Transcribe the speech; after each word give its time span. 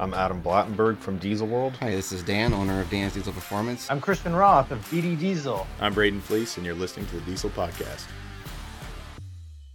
I'm 0.00 0.14
Adam 0.14 0.40
Blattenberg 0.40 0.98
from 0.98 1.18
Diesel 1.18 1.48
World. 1.48 1.76
Hi, 1.80 1.90
this 1.90 2.12
is 2.12 2.22
Dan, 2.22 2.54
owner 2.54 2.80
of 2.80 2.88
Dan's 2.88 3.14
Diesel 3.14 3.32
Performance. 3.32 3.90
I'm 3.90 4.00
Christian 4.00 4.32
Roth 4.32 4.70
of 4.70 4.78
BD 4.90 5.18
Diesel. 5.18 5.66
I'm 5.80 5.92
Braden 5.92 6.20
Fleece, 6.20 6.56
and 6.56 6.64
you're 6.64 6.76
listening 6.76 7.06
to 7.06 7.16
the 7.16 7.22
Diesel 7.22 7.50
Podcast. 7.50 8.06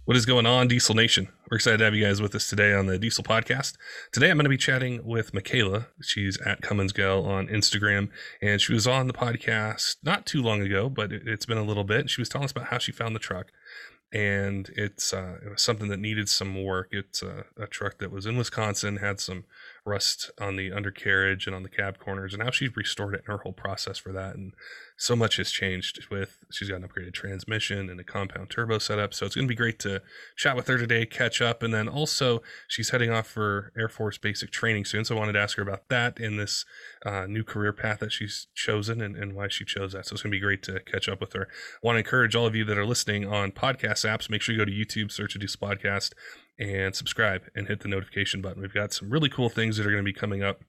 What 0.06 0.16
is 0.16 0.24
going 0.24 0.46
on, 0.46 0.66
Diesel 0.68 0.94
Nation? 0.94 1.28
We're 1.50 1.56
excited 1.56 1.76
to 1.76 1.84
have 1.84 1.94
you 1.94 2.06
guys 2.06 2.22
with 2.22 2.34
us 2.34 2.48
today 2.48 2.72
on 2.72 2.86
the 2.86 2.98
Diesel 2.98 3.22
Podcast. 3.22 3.74
Today, 4.12 4.30
I'm 4.30 4.38
going 4.38 4.44
to 4.44 4.48
be 4.48 4.56
chatting 4.56 5.04
with 5.04 5.34
Michaela. 5.34 5.88
She's 6.00 6.40
at 6.40 6.62
Cummins 6.62 6.94
Gal 6.94 7.26
on 7.26 7.48
Instagram, 7.48 8.08
and 8.40 8.62
she 8.62 8.72
was 8.72 8.86
on 8.86 9.08
the 9.08 9.12
podcast 9.12 9.96
not 10.04 10.24
too 10.24 10.40
long 10.40 10.62
ago, 10.62 10.88
but 10.88 11.12
it, 11.12 11.26
has 11.28 11.44
been 11.44 11.58
a 11.58 11.64
little 11.64 11.84
bit. 11.84 12.08
She 12.08 12.22
was 12.22 12.30
telling 12.30 12.46
us 12.46 12.52
about 12.52 12.68
how 12.68 12.78
she 12.78 12.92
found 12.92 13.14
the 13.14 13.20
truck, 13.20 13.52
and 14.10 14.70
it's 14.74 15.12
uh, 15.12 15.38
it 15.44 15.50
was 15.50 15.60
something 15.60 15.88
that 15.88 15.98
needed 15.98 16.30
some 16.30 16.64
work. 16.64 16.88
It's 16.92 17.22
a, 17.22 17.44
a 17.58 17.66
truck 17.66 17.98
that 17.98 18.10
was 18.10 18.24
in 18.24 18.38
Wisconsin, 18.38 18.96
had 18.98 19.20
some 19.20 19.44
rust 19.84 20.30
on 20.40 20.56
the 20.56 20.72
undercarriage 20.72 21.46
and 21.46 21.54
on 21.54 21.62
the 21.62 21.68
cab 21.68 21.98
corners, 21.98 22.32
and 22.32 22.42
now 22.42 22.50
she's 22.50 22.74
restored 22.76 23.14
it 23.14 23.22
in 23.26 23.32
her 23.32 23.42
whole 23.42 23.52
process 23.52 23.98
for 23.98 24.12
that. 24.12 24.34
And 24.34 24.54
so 24.96 25.14
much 25.14 25.36
has 25.36 25.50
changed 25.50 26.06
with 26.10 26.38
she's 26.50 26.70
got 26.70 26.80
an 26.80 26.88
upgraded 26.88 27.12
transmission 27.12 27.90
and 27.90 28.00
a 28.00 28.04
compound 28.04 28.50
turbo 28.50 28.78
setup. 28.78 29.12
So 29.12 29.26
it's 29.26 29.34
going 29.34 29.46
to 29.46 29.52
be 29.52 29.56
great 29.56 29.78
to 29.80 30.02
chat 30.36 30.56
with 30.56 30.68
her 30.68 30.78
today, 30.78 31.04
catch 31.04 31.42
up, 31.42 31.62
and 31.62 31.74
then 31.74 31.88
also 31.88 32.42
she's 32.68 32.90
heading 32.90 33.10
off 33.10 33.26
for 33.26 33.72
Air 33.76 33.88
Force 33.88 34.18
basic 34.18 34.50
training 34.50 34.84
soon. 34.84 35.04
So 35.04 35.16
I 35.16 35.18
wanted 35.18 35.32
to 35.32 35.40
ask 35.40 35.56
her 35.56 35.62
about 35.62 35.88
that 35.88 36.18
in 36.18 36.36
this 36.36 36.64
uh, 37.04 37.26
new 37.26 37.44
career 37.44 37.72
path 37.72 38.00
that 38.00 38.12
she's 38.12 38.46
chosen 38.54 39.00
and, 39.00 39.16
and 39.16 39.34
why 39.34 39.48
she 39.48 39.64
chose 39.64 39.92
that. 39.92 40.06
So 40.06 40.14
it's 40.14 40.22
going 40.22 40.30
to 40.30 40.36
be 40.36 40.40
great 40.40 40.62
to 40.64 40.80
catch 40.80 41.08
up 41.08 41.20
with 41.20 41.32
her. 41.34 41.48
I 41.82 41.86
want 41.86 41.96
to 41.96 42.00
encourage 42.00 42.34
all 42.34 42.46
of 42.46 42.54
you 42.54 42.64
that 42.64 42.78
are 42.78 42.86
listening 42.86 43.26
on 43.26 43.52
podcast 43.52 44.08
apps, 44.08 44.30
make 44.30 44.42
sure 44.42 44.54
you 44.54 44.60
go 44.60 44.64
to 44.64 44.72
YouTube, 44.72 45.12
search 45.12 45.34
a 45.34 45.38
Diesel 45.38 45.60
Podcast, 45.60 46.12
and 46.58 46.94
subscribe 46.94 47.42
and 47.54 47.68
hit 47.68 47.80
the 47.80 47.88
notification 47.88 48.40
button. 48.40 48.62
We've 48.62 48.72
got 48.72 48.92
some 48.92 49.10
really 49.10 49.28
cool 49.28 49.48
things 49.48 49.76
that 49.76 49.86
are 49.86 49.90
going 49.90 50.04
to 50.04 50.12
be 50.12 50.12
coming 50.12 50.42
up 50.42 50.62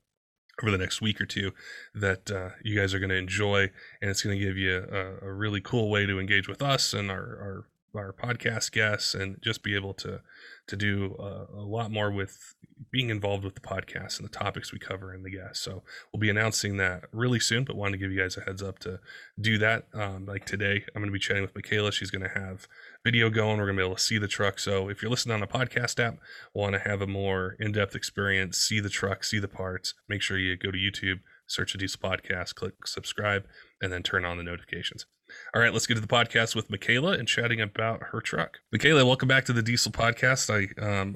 over 0.61 0.71
the 0.71 0.77
next 0.77 1.01
week 1.01 1.19
or 1.19 1.25
two 1.25 1.51
that 1.93 2.31
uh, 2.31 2.49
you 2.63 2.79
guys 2.79 2.93
are 2.93 2.99
going 2.99 3.09
to 3.09 3.15
enjoy 3.15 3.69
and 4.01 4.09
it's 4.09 4.23
going 4.23 4.37
to 4.37 4.43
give 4.43 4.57
you 4.57 4.77
a, 4.77 5.27
a, 5.27 5.33
really 5.33 5.59
cool 5.59 5.89
way 5.89 6.05
to 6.05 6.17
engage 6.17 6.47
with 6.47 6.61
us 6.61 6.93
and 6.93 7.11
our, 7.11 7.17
our 7.17 7.67
our 7.95 8.13
podcast 8.13 8.71
guests 8.71 9.13
and 9.13 9.37
just 9.41 9.63
be 9.63 9.75
able 9.75 9.93
to 9.95 10.21
to 10.67 10.75
do 10.75 11.15
a, 11.19 11.61
lot 11.61 11.91
more 11.91 12.09
with 12.09 12.55
being 12.91 13.09
involved 13.09 13.43
with 13.43 13.55
the 13.55 13.61
podcast 13.61 14.17
and 14.17 14.27
the 14.27 14.33
topics 14.33 14.73
we 14.73 14.79
cover 14.79 15.13
and 15.13 15.23
the 15.23 15.29
guests. 15.29 15.63
So 15.63 15.83
we'll 16.11 16.19
be 16.19 16.29
announcing 16.29 16.77
that 16.77 17.05
really 17.11 17.39
soon, 17.39 17.63
but 17.63 17.75
wanted 17.75 17.93
to 17.93 17.97
give 17.99 18.11
you 18.11 18.19
guys 18.19 18.37
a 18.37 18.41
heads 18.41 18.63
up 18.63 18.79
to 18.79 18.99
do 19.39 19.57
that. 19.59 19.87
Um, 19.93 20.25
like 20.25 20.45
today, 20.45 20.83
I'm 20.95 21.01
going 21.01 21.09
to 21.09 21.13
be 21.13 21.19
chatting 21.19 21.43
with 21.43 21.55
Michaela. 21.55 21.91
She's 21.91 22.11
going 22.11 22.23
to 22.23 22.39
have 22.39 22.67
video 23.03 23.29
going. 23.29 23.57
We're 23.57 23.65
going 23.65 23.77
to 23.77 23.81
be 23.81 23.85
able 23.85 23.95
to 23.95 24.01
see 24.01 24.17
the 24.17 24.27
truck. 24.27 24.59
So 24.59 24.89
if 24.89 25.01
you're 25.01 25.11
listening 25.11 25.35
on 25.35 25.43
a 25.43 25.47
podcast 25.47 26.03
app, 26.03 26.17
want 26.53 26.73
to 26.73 26.79
have 26.79 27.01
a 27.01 27.07
more 27.07 27.55
in-depth 27.59 27.95
experience, 27.95 28.57
see 28.57 28.79
the 28.79 28.89
truck, 28.89 29.23
see 29.23 29.39
the 29.39 29.47
parts, 29.47 29.93
make 30.09 30.21
sure 30.21 30.37
you 30.37 30.57
go 30.57 30.71
to 30.71 30.77
YouTube, 30.77 31.19
search 31.47 31.75
a 31.75 31.77
diesel 31.77 31.99
podcast, 32.01 32.55
click 32.55 32.87
subscribe, 32.87 33.45
and 33.81 33.93
then 33.93 34.03
turn 34.03 34.25
on 34.25 34.37
the 34.37 34.43
notifications. 34.43 35.05
All 35.53 35.61
right, 35.61 35.73
let's 35.73 35.87
get 35.87 35.95
to 35.95 36.01
the 36.01 36.07
podcast 36.07 36.55
with 36.55 36.69
Michaela 36.69 37.13
and 37.13 37.27
chatting 37.27 37.61
about 37.61 38.03
her 38.11 38.21
truck. 38.21 38.59
Michaela, 38.71 39.05
welcome 39.05 39.27
back 39.27 39.45
to 39.45 39.53
the 39.53 39.61
Diesel 39.61 39.91
Podcast. 39.91 40.49
I 40.49 40.81
um, 40.81 41.15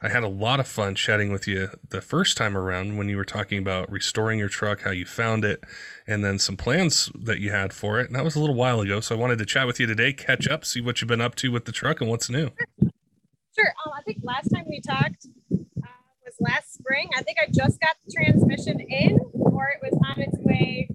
I 0.00 0.08
had 0.08 0.24
a 0.24 0.28
lot 0.28 0.58
of 0.58 0.66
fun 0.66 0.96
chatting 0.96 1.30
with 1.30 1.46
you 1.46 1.68
the 1.90 2.00
first 2.00 2.36
time 2.36 2.56
around 2.56 2.96
when 2.96 3.08
you 3.08 3.16
were 3.16 3.24
talking 3.24 3.58
about 3.58 3.90
restoring 3.90 4.38
your 4.38 4.48
truck, 4.48 4.82
how 4.82 4.90
you 4.90 5.06
found 5.06 5.44
it, 5.44 5.62
and 6.08 6.24
then 6.24 6.40
some 6.40 6.56
plans 6.56 7.10
that 7.14 7.38
you 7.38 7.50
had 7.50 7.72
for 7.72 8.00
it. 8.00 8.08
And 8.08 8.16
that 8.16 8.24
was 8.24 8.34
a 8.34 8.40
little 8.40 8.56
while 8.56 8.80
ago. 8.80 8.98
So 9.00 9.14
I 9.14 9.18
wanted 9.18 9.38
to 9.38 9.46
chat 9.46 9.66
with 9.66 9.78
you 9.78 9.86
today, 9.86 10.12
catch 10.12 10.48
up, 10.48 10.64
see 10.64 10.80
what 10.80 11.00
you've 11.00 11.08
been 11.08 11.20
up 11.20 11.36
to 11.36 11.52
with 11.52 11.66
the 11.66 11.72
truck 11.72 12.00
and 12.00 12.10
what's 12.10 12.28
new. 12.28 12.50
Sure. 12.80 13.72
Um, 13.86 13.92
I 13.96 14.02
think 14.02 14.18
last 14.22 14.48
time 14.48 14.64
we 14.68 14.80
talked 14.80 15.26
uh, 15.52 15.86
was 16.24 16.34
last 16.40 16.74
spring. 16.74 17.08
I 17.16 17.22
think 17.22 17.38
I 17.40 17.46
just 17.52 17.80
got 17.80 17.94
the 18.04 18.12
transmission 18.12 18.80
in, 18.80 19.20
or 19.34 19.68
it 19.68 19.80
was 19.82 19.96
on 20.04 20.20
its 20.20 20.36
way 20.38 20.88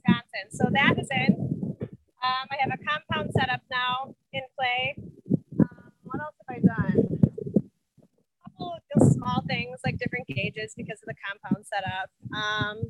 Wisconsin. 0.00 0.50
So 0.50 0.68
that 0.72 0.98
is 0.98 1.08
in. 1.10 1.76
Um, 2.22 2.46
I 2.50 2.56
have 2.60 2.70
a 2.72 2.84
compound 2.84 3.30
setup 3.32 3.62
now 3.70 4.14
in 4.32 4.42
play. 4.58 4.96
Um, 5.58 5.92
what 6.02 6.20
else 6.20 6.34
have 6.46 6.56
I 6.56 6.60
done? 6.60 7.18
A 7.56 8.50
couple 8.50 8.74
of 8.74 9.12
small 9.12 9.42
things 9.48 9.80
like 9.84 9.98
different 9.98 10.26
gauges 10.26 10.74
because 10.76 11.00
of 11.02 11.08
the 11.08 11.14
compound 11.24 11.64
setup. 11.66 12.10
Um, 12.34 12.82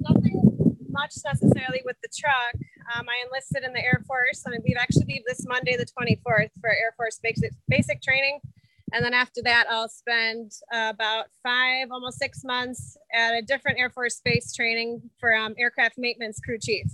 nothing 0.00 0.76
much 0.90 1.14
necessarily 1.24 1.80
with 1.84 1.96
the 2.02 2.08
truck. 2.14 2.54
Um, 2.94 3.06
I 3.08 3.24
enlisted 3.24 3.64
in 3.64 3.72
the 3.72 3.80
Air 3.80 4.02
Force. 4.06 4.42
and 4.44 4.62
we've 4.66 4.76
actually 4.78 5.06
leave 5.08 5.22
this 5.26 5.46
Monday, 5.46 5.76
the 5.76 5.86
24th, 5.86 6.50
for 6.60 6.70
Air 6.70 6.92
Force 6.96 7.18
basic, 7.22 7.52
basic 7.68 8.02
training. 8.02 8.40
And 8.92 9.04
then 9.04 9.14
after 9.14 9.40
that, 9.44 9.66
I'll 9.70 9.88
spend 9.88 10.52
uh, 10.72 10.92
about 10.94 11.26
five, 11.42 11.88
almost 11.90 12.18
six 12.18 12.44
months 12.44 12.96
at 13.12 13.32
a 13.34 13.42
different 13.42 13.78
Air 13.78 13.90
Force 13.90 14.20
Base 14.24 14.52
training 14.52 15.02
for 15.18 15.34
um, 15.34 15.54
aircraft 15.58 15.96
maintenance 15.96 16.40
crew 16.40 16.58
chief 16.58 16.86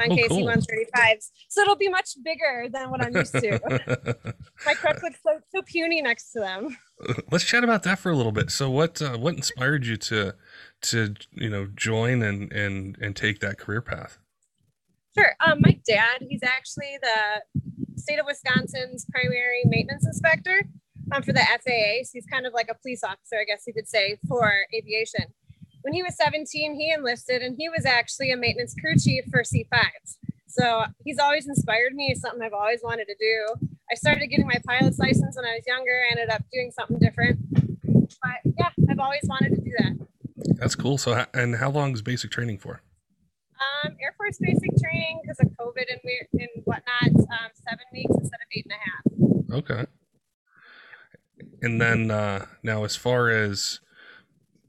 on 0.00 0.12
oh, 0.12 0.16
KC 0.16 0.28
cool. 0.28 0.46
135s. 0.46 1.30
So 1.48 1.60
it'll 1.60 1.76
be 1.76 1.88
much 1.88 2.10
bigger 2.24 2.68
than 2.70 2.90
what 2.90 3.04
I'm 3.04 3.14
used 3.14 3.34
to. 3.34 4.34
My 4.66 4.74
truck 4.74 5.02
looks 5.02 5.18
so, 5.22 5.40
so 5.54 5.62
puny 5.62 6.00
next 6.00 6.32
to 6.32 6.40
them. 6.40 6.76
Let's 7.30 7.44
chat 7.44 7.64
about 7.64 7.82
that 7.82 7.98
for 7.98 8.10
a 8.10 8.16
little 8.16 8.32
bit. 8.32 8.50
So 8.50 8.70
what 8.70 9.02
uh, 9.02 9.18
what 9.18 9.34
inspired 9.34 9.84
you 9.84 9.96
to 9.96 10.34
to 10.82 11.14
you 11.32 11.50
know 11.50 11.68
join 11.74 12.22
and 12.22 12.52
and 12.52 12.96
and 13.00 13.16
take 13.16 13.40
that 13.40 13.58
career 13.58 13.82
path? 13.82 14.18
Sure. 15.16 15.34
Um, 15.44 15.58
my 15.60 15.78
dad, 15.86 16.24
he's 16.28 16.42
actually 16.42 16.96
the 17.02 17.42
state 17.96 18.18
of 18.18 18.26
Wisconsin's 18.26 19.04
primary 19.12 19.62
maintenance 19.66 20.06
inspector 20.06 20.62
um, 21.10 21.22
for 21.22 21.32
the 21.32 21.40
FAA. 21.40 22.04
So 22.04 22.10
he's 22.14 22.26
kind 22.26 22.46
of 22.46 22.52
like 22.52 22.68
a 22.70 22.74
police 22.74 23.02
officer, 23.02 23.36
I 23.40 23.44
guess 23.44 23.64
you 23.66 23.74
could 23.74 23.88
say, 23.88 24.18
for 24.28 24.52
aviation. 24.74 25.24
When 25.82 25.92
he 25.92 26.02
was 26.02 26.16
17, 26.16 26.74
he 26.74 26.92
enlisted 26.92 27.42
and 27.42 27.56
he 27.58 27.68
was 27.68 27.84
actually 27.84 28.30
a 28.30 28.36
maintenance 28.36 28.74
crew 28.78 28.94
chief 28.96 29.24
for 29.30 29.42
C5s. 29.42 30.16
So 30.46 30.84
he's 31.04 31.18
always 31.18 31.48
inspired 31.48 31.94
me. 31.94 32.08
It's 32.10 32.20
something 32.20 32.42
I've 32.42 32.52
always 32.52 32.80
wanted 32.82 33.06
to 33.06 33.16
do. 33.18 33.66
I 33.90 33.94
started 33.94 34.28
getting 34.28 34.46
my 34.46 34.60
pilot's 34.66 34.98
license 34.98 35.36
when 35.36 35.44
I 35.44 35.54
was 35.54 35.64
younger. 35.66 36.04
I 36.06 36.12
ended 36.12 36.30
up 36.30 36.42
doing 36.52 36.70
something 36.70 36.98
different. 36.98 37.38
But 37.52 38.52
yeah, 38.58 38.70
I've 38.88 38.98
always 38.98 39.22
wanted 39.24 39.56
to 39.56 39.60
do 39.60 39.72
that. 39.78 40.06
That's 40.58 40.74
cool. 40.74 40.98
So, 40.98 41.24
and 41.34 41.56
how 41.56 41.70
long 41.70 41.92
is 41.94 42.02
basic 42.02 42.30
training 42.30 42.58
for? 42.58 42.82
Um, 43.84 43.96
Air 44.02 44.14
Force 44.16 44.38
basic 44.38 44.70
training 44.82 45.20
because 45.22 45.40
of 45.40 45.48
COVID 45.58 45.84
and 45.90 46.00
we 46.04 46.26
and 46.32 46.48
whatnot. 46.64 47.08
Um, 47.08 47.50
seven 47.68 47.84
weeks 47.92 48.14
instead 48.18 48.40
of 48.40 48.48
eight 48.52 48.66
and 48.66 48.74
a 48.74 49.52
half. 49.54 49.58
Okay. 49.58 49.86
And 51.60 51.80
then 51.80 52.10
uh, 52.10 52.46
now, 52.62 52.84
as 52.84 52.96
far 52.96 53.30
as 53.30 53.80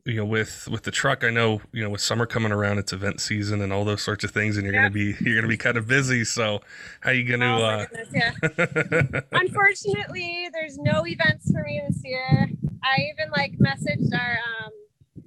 you 0.05 0.15
know, 0.15 0.25
with 0.25 0.67
with 0.69 0.83
the 0.83 0.91
truck, 0.91 1.23
I 1.23 1.29
know 1.29 1.61
you 1.71 1.83
know 1.83 1.89
with 1.89 2.01
summer 2.01 2.25
coming 2.25 2.51
around, 2.51 2.77
it's 2.77 2.91
event 2.91 3.21
season 3.21 3.61
and 3.61 3.71
all 3.71 3.85
those 3.85 4.01
sorts 4.01 4.23
of 4.23 4.31
things, 4.31 4.57
and 4.57 4.65
you're 4.65 4.73
gonna 4.73 4.89
be 4.89 5.15
you're 5.21 5.35
gonna 5.35 5.47
be 5.47 5.57
kind 5.57 5.77
of 5.77 5.87
busy. 5.87 6.25
So, 6.25 6.61
how 7.01 7.11
you 7.11 7.29
gonna? 7.29 7.57
Oh, 7.57 7.63
uh... 7.63 7.85
goodness, 7.85 8.09
yeah. 8.13 9.21
Unfortunately, 9.31 10.49
there's 10.51 10.77
no 10.77 11.05
events 11.05 11.51
for 11.51 11.63
me 11.63 11.81
this 11.87 12.01
year. 12.03 12.49
I 12.83 13.11
even 13.13 13.31
like 13.31 13.53
messaged 13.59 14.13
our 14.13 14.37
um, 14.59 14.71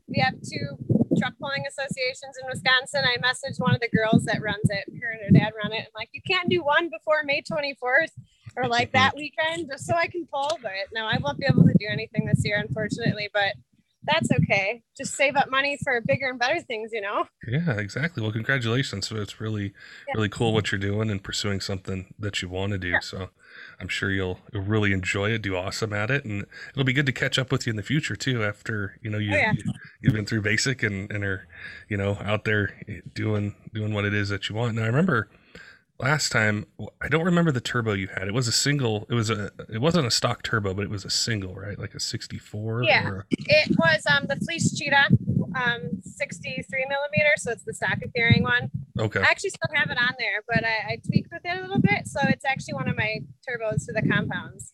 we 0.08 0.19
have 0.20 0.34
two 0.42 0.76
truck 1.19 1.32
pulling 1.40 1.64
associations 1.66 2.37
in 2.42 2.46
Wisconsin. 2.49 3.02
I 3.04 3.16
messaged 3.19 3.58
one 3.58 3.75
of 3.75 3.81
the 3.81 3.88
girls 3.88 4.25
that 4.25 4.42
runs 4.42 4.69
it. 4.69 4.84
Her 5.00 5.10
and 5.10 5.20
her 5.22 5.38
dad 5.38 5.52
run 5.56 5.72
it. 5.72 5.87
I'm 5.87 5.92
like, 5.94 6.10
you 6.12 6.20
can't 6.28 6.50
do 6.50 6.62
one 6.62 6.90
before 6.90 7.22
May 7.25 7.42
24th 7.42 8.12
or 8.56 8.68
like 8.68 8.92
that 8.92 9.14
weekend 9.14 9.68
just 9.70 9.86
so 9.86 9.94
I 9.94 10.06
can 10.06 10.26
pull. 10.26 10.58
But 10.62 10.72
no, 10.92 11.04
I 11.04 11.18
won't 11.20 11.38
be 11.38 11.46
able 11.46 11.64
to 11.64 11.74
do 11.78 11.86
anything 11.90 12.26
this 12.26 12.44
year, 12.44 12.58
unfortunately. 12.58 13.28
But 13.32 13.54
that's 14.06 14.30
okay. 14.30 14.82
Just 14.96 15.14
save 15.14 15.36
up 15.36 15.50
money 15.50 15.78
for 15.82 16.00
bigger 16.00 16.30
and 16.30 16.38
better 16.38 16.60
things, 16.60 16.90
you 16.92 17.00
know? 17.00 17.26
Yeah, 17.46 17.72
exactly. 17.72 18.22
Well, 18.22 18.32
congratulations. 18.32 19.08
So 19.08 19.16
it's 19.16 19.40
really, 19.40 19.74
yeah. 20.06 20.14
really 20.14 20.28
cool 20.28 20.52
what 20.52 20.70
you're 20.70 20.78
doing 20.78 21.10
and 21.10 21.22
pursuing 21.22 21.60
something 21.60 22.14
that 22.18 22.40
you 22.40 22.48
want 22.48 22.72
to 22.72 22.78
do. 22.78 22.94
So 23.02 23.30
I'm 23.80 23.88
sure 23.88 24.10
you'll, 24.10 24.38
you'll 24.52 24.62
really 24.62 24.92
enjoy 24.92 25.30
it, 25.30 25.42
do 25.42 25.56
awesome 25.56 25.92
at 25.92 26.10
it. 26.10 26.24
And 26.24 26.46
it'll 26.72 26.84
be 26.84 26.92
good 26.92 27.06
to 27.06 27.12
catch 27.12 27.38
up 27.38 27.50
with 27.50 27.66
you 27.66 27.70
in 27.70 27.76
the 27.76 27.82
future 27.82 28.16
too, 28.16 28.44
after, 28.44 28.98
you 29.02 29.10
know, 29.10 29.18
oh, 29.18 29.20
you, 29.20 29.34
oh, 29.34 29.36
yeah. 29.36 29.52
you, 30.00 30.08
have 30.08 30.14
been 30.14 30.26
through 30.26 30.42
basic 30.42 30.82
and, 30.82 31.10
and 31.10 31.24
are, 31.24 31.48
you 31.88 31.96
know, 31.96 32.18
out 32.22 32.44
there 32.44 32.74
eh, 32.88 33.00
doing, 33.12 33.54
doing 33.74 33.92
what 33.92 34.04
it 34.04 34.14
is 34.14 34.28
that 34.28 34.48
you 34.48 34.54
want. 34.54 34.76
Now 34.76 34.84
I 34.84 34.86
remember 34.86 35.28
last 35.98 36.31
time 36.31 36.66
I 37.00 37.08
don't 37.08 37.25
remember 37.25 37.52
the 37.52 37.60
turbo 37.60 37.93
you 37.93 38.08
had. 38.08 38.28
It 38.28 38.34
was 38.34 38.48
a 38.48 38.52
single. 38.52 39.06
It 39.08 39.14
was 39.14 39.31
a. 39.31 39.50
It 39.69 39.81
wasn't 39.81 40.06
a 40.06 40.10
stock 40.10 40.43
turbo, 40.43 40.75
but 40.75 40.82
it 40.82 40.90
was 40.90 41.04
a 41.04 41.10
single, 41.10 41.54
right? 41.54 41.78
Like 41.78 41.94
a 41.94 42.00
64. 42.00 42.82
Yeah. 42.84 43.08
Or, 43.08 43.26
It 43.31 43.76
was 43.78 44.02
um 44.10 44.26
the 44.28 44.37
Fleece 44.37 44.76
Cheetah, 44.76 45.08
um 45.54 46.02
63 46.02 46.87
millimeter, 46.88 47.31
so 47.37 47.52
it's 47.52 47.64
the 47.64 47.75
stock 47.75 47.98
appearing 48.04 48.43
one. 48.43 48.70
okay. 48.98 49.20
I 49.20 49.25
actually 49.25 49.50
still 49.50 49.70
have 49.75 49.90
it 49.90 49.98
on 49.98 50.14
there, 50.19 50.43
but 50.46 50.64
I, 50.64 50.93
I 50.93 51.00
tweaked 51.06 51.31
with 51.32 51.43
it 51.44 51.58
a 51.58 51.60
little 51.60 51.81
bit, 51.81 52.06
so 52.06 52.20
it's 52.25 52.44
actually 52.44 52.75
one 52.75 52.88
of 52.88 52.96
my 52.96 53.20
turbos 53.49 53.84
for 53.87 53.92
the 53.92 54.02
compounds. 54.08 54.72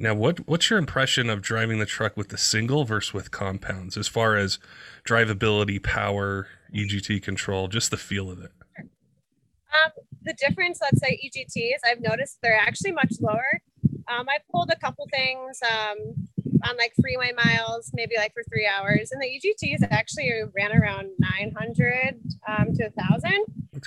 Now, 0.00 0.14
what 0.14 0.46
what's 0.48 0.70
your 0.70 0.78
impression 0.78 1.28
of 1.28 1.42
driving 1.42 1.78
the 1.80 1.86
truck 1.86 2.16
with 2.16 2.28
the 2.28 2.38
single 2.38 2.84
versus 2.84 3.12
with 3.12 3.30
compounds, 3.32 3.96
as 3.96 4.06
far 4.06 4.36
as 4.36 4.58
drivability, 5.04 5.82
power, 5.82 6.46
EGT 6.72 7.20
control, 7.22 7.66
just 7.66 7.90
the 7.90 7.96
feel 7.96 8.30
of 8.30 8.40
it? 8.40 8.52
Um, 8.78 9.90
the 10.22 10.34
difference, 10.34 10.78
let's 10.80 11.00
say 11.00 11.18
EGTs, 11.24 11.78
I've 11.84 12.00
noticed 12.00 12.38
they're 12.42 12.58
actually 12.58 12.92
much 12.92 13.14
lower. 13.20 13.60
Um, 14.08 14.28
I 14.28 14.38
pulled 14.50 14.70
a 14.70 14.78
couple 14.78 15.06
things 15.10 15.60
um, 15.70 16.28
on 16.66 16.76
like 16.76 16.92
freeway 17.00 17.32
miles, 17.32 17.90
maybe 17.94 18.14
like 18.16 18.32
for 18.32 18.42
three 18.44 18.66
hours, 18.66 19.10
and 19.12 19.20
the 19.22 19.26
EGTs 19.26 19.86
actually 19.90 20.32
ran 20.56 20.72
around 20.72 21.10
900 21.18 22.20
um, 22.46 22.74
to 22.74 22.90
1,000, 22.94 23.32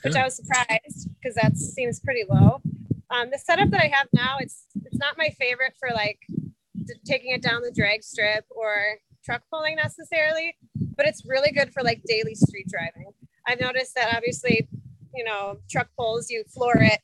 which. 0.04 0.16
I 0.16 0.24
was 0.24 0.36
surprised 0.36 1.10
because 1.22 1.36
that 1.36 1.58
seems 1.58 2.00
pretty 2.00 2.24
low. 2.30 2.62
Um, 3.10 3.30
the 3.30 3.38
setup 3.38 3.70
that 3.72 3.82
I 3.82 3.92
have 3.94 4.08
now, 4.14 4.38
it's 4.40 4.68
it's 4.86 4.98
not 4.98 5.18
my 5.18 5.30
favorite 5.38 5.74
for 5.80 5.90
like 5.94 6.20
d- 6.86 6.94
taking 7.06 7.32
it 7.32 7.42
down 7.42 7.62
the 7.62 7.72
drag 7.72 8.04
strip 8.04 8.46
or 8.50 9.00
truck 9.24 9.42
pulling 9.52 9.76
necessarily, 9.76 10.56
but 10.96 11.06
it's 11.06 11.26
really 11.26 11.52
good 11.52 11.74
for 11.74 11.84
like 11.84 12.02
daily 12.06 12.36
street 12.36 12.68
driving. 12.70 13.12
I've 13.46 13.60
noticed 13.60 13.96
that 13.96 14.16
obviously, 14.16 14.70
you 15.14 15.24
know, 15.24 15.58
truck 15.70 15.88
pulls, 15.98 16.30
you 16.30 16.44
floor 16.54 16.78
it, 16.78 17.00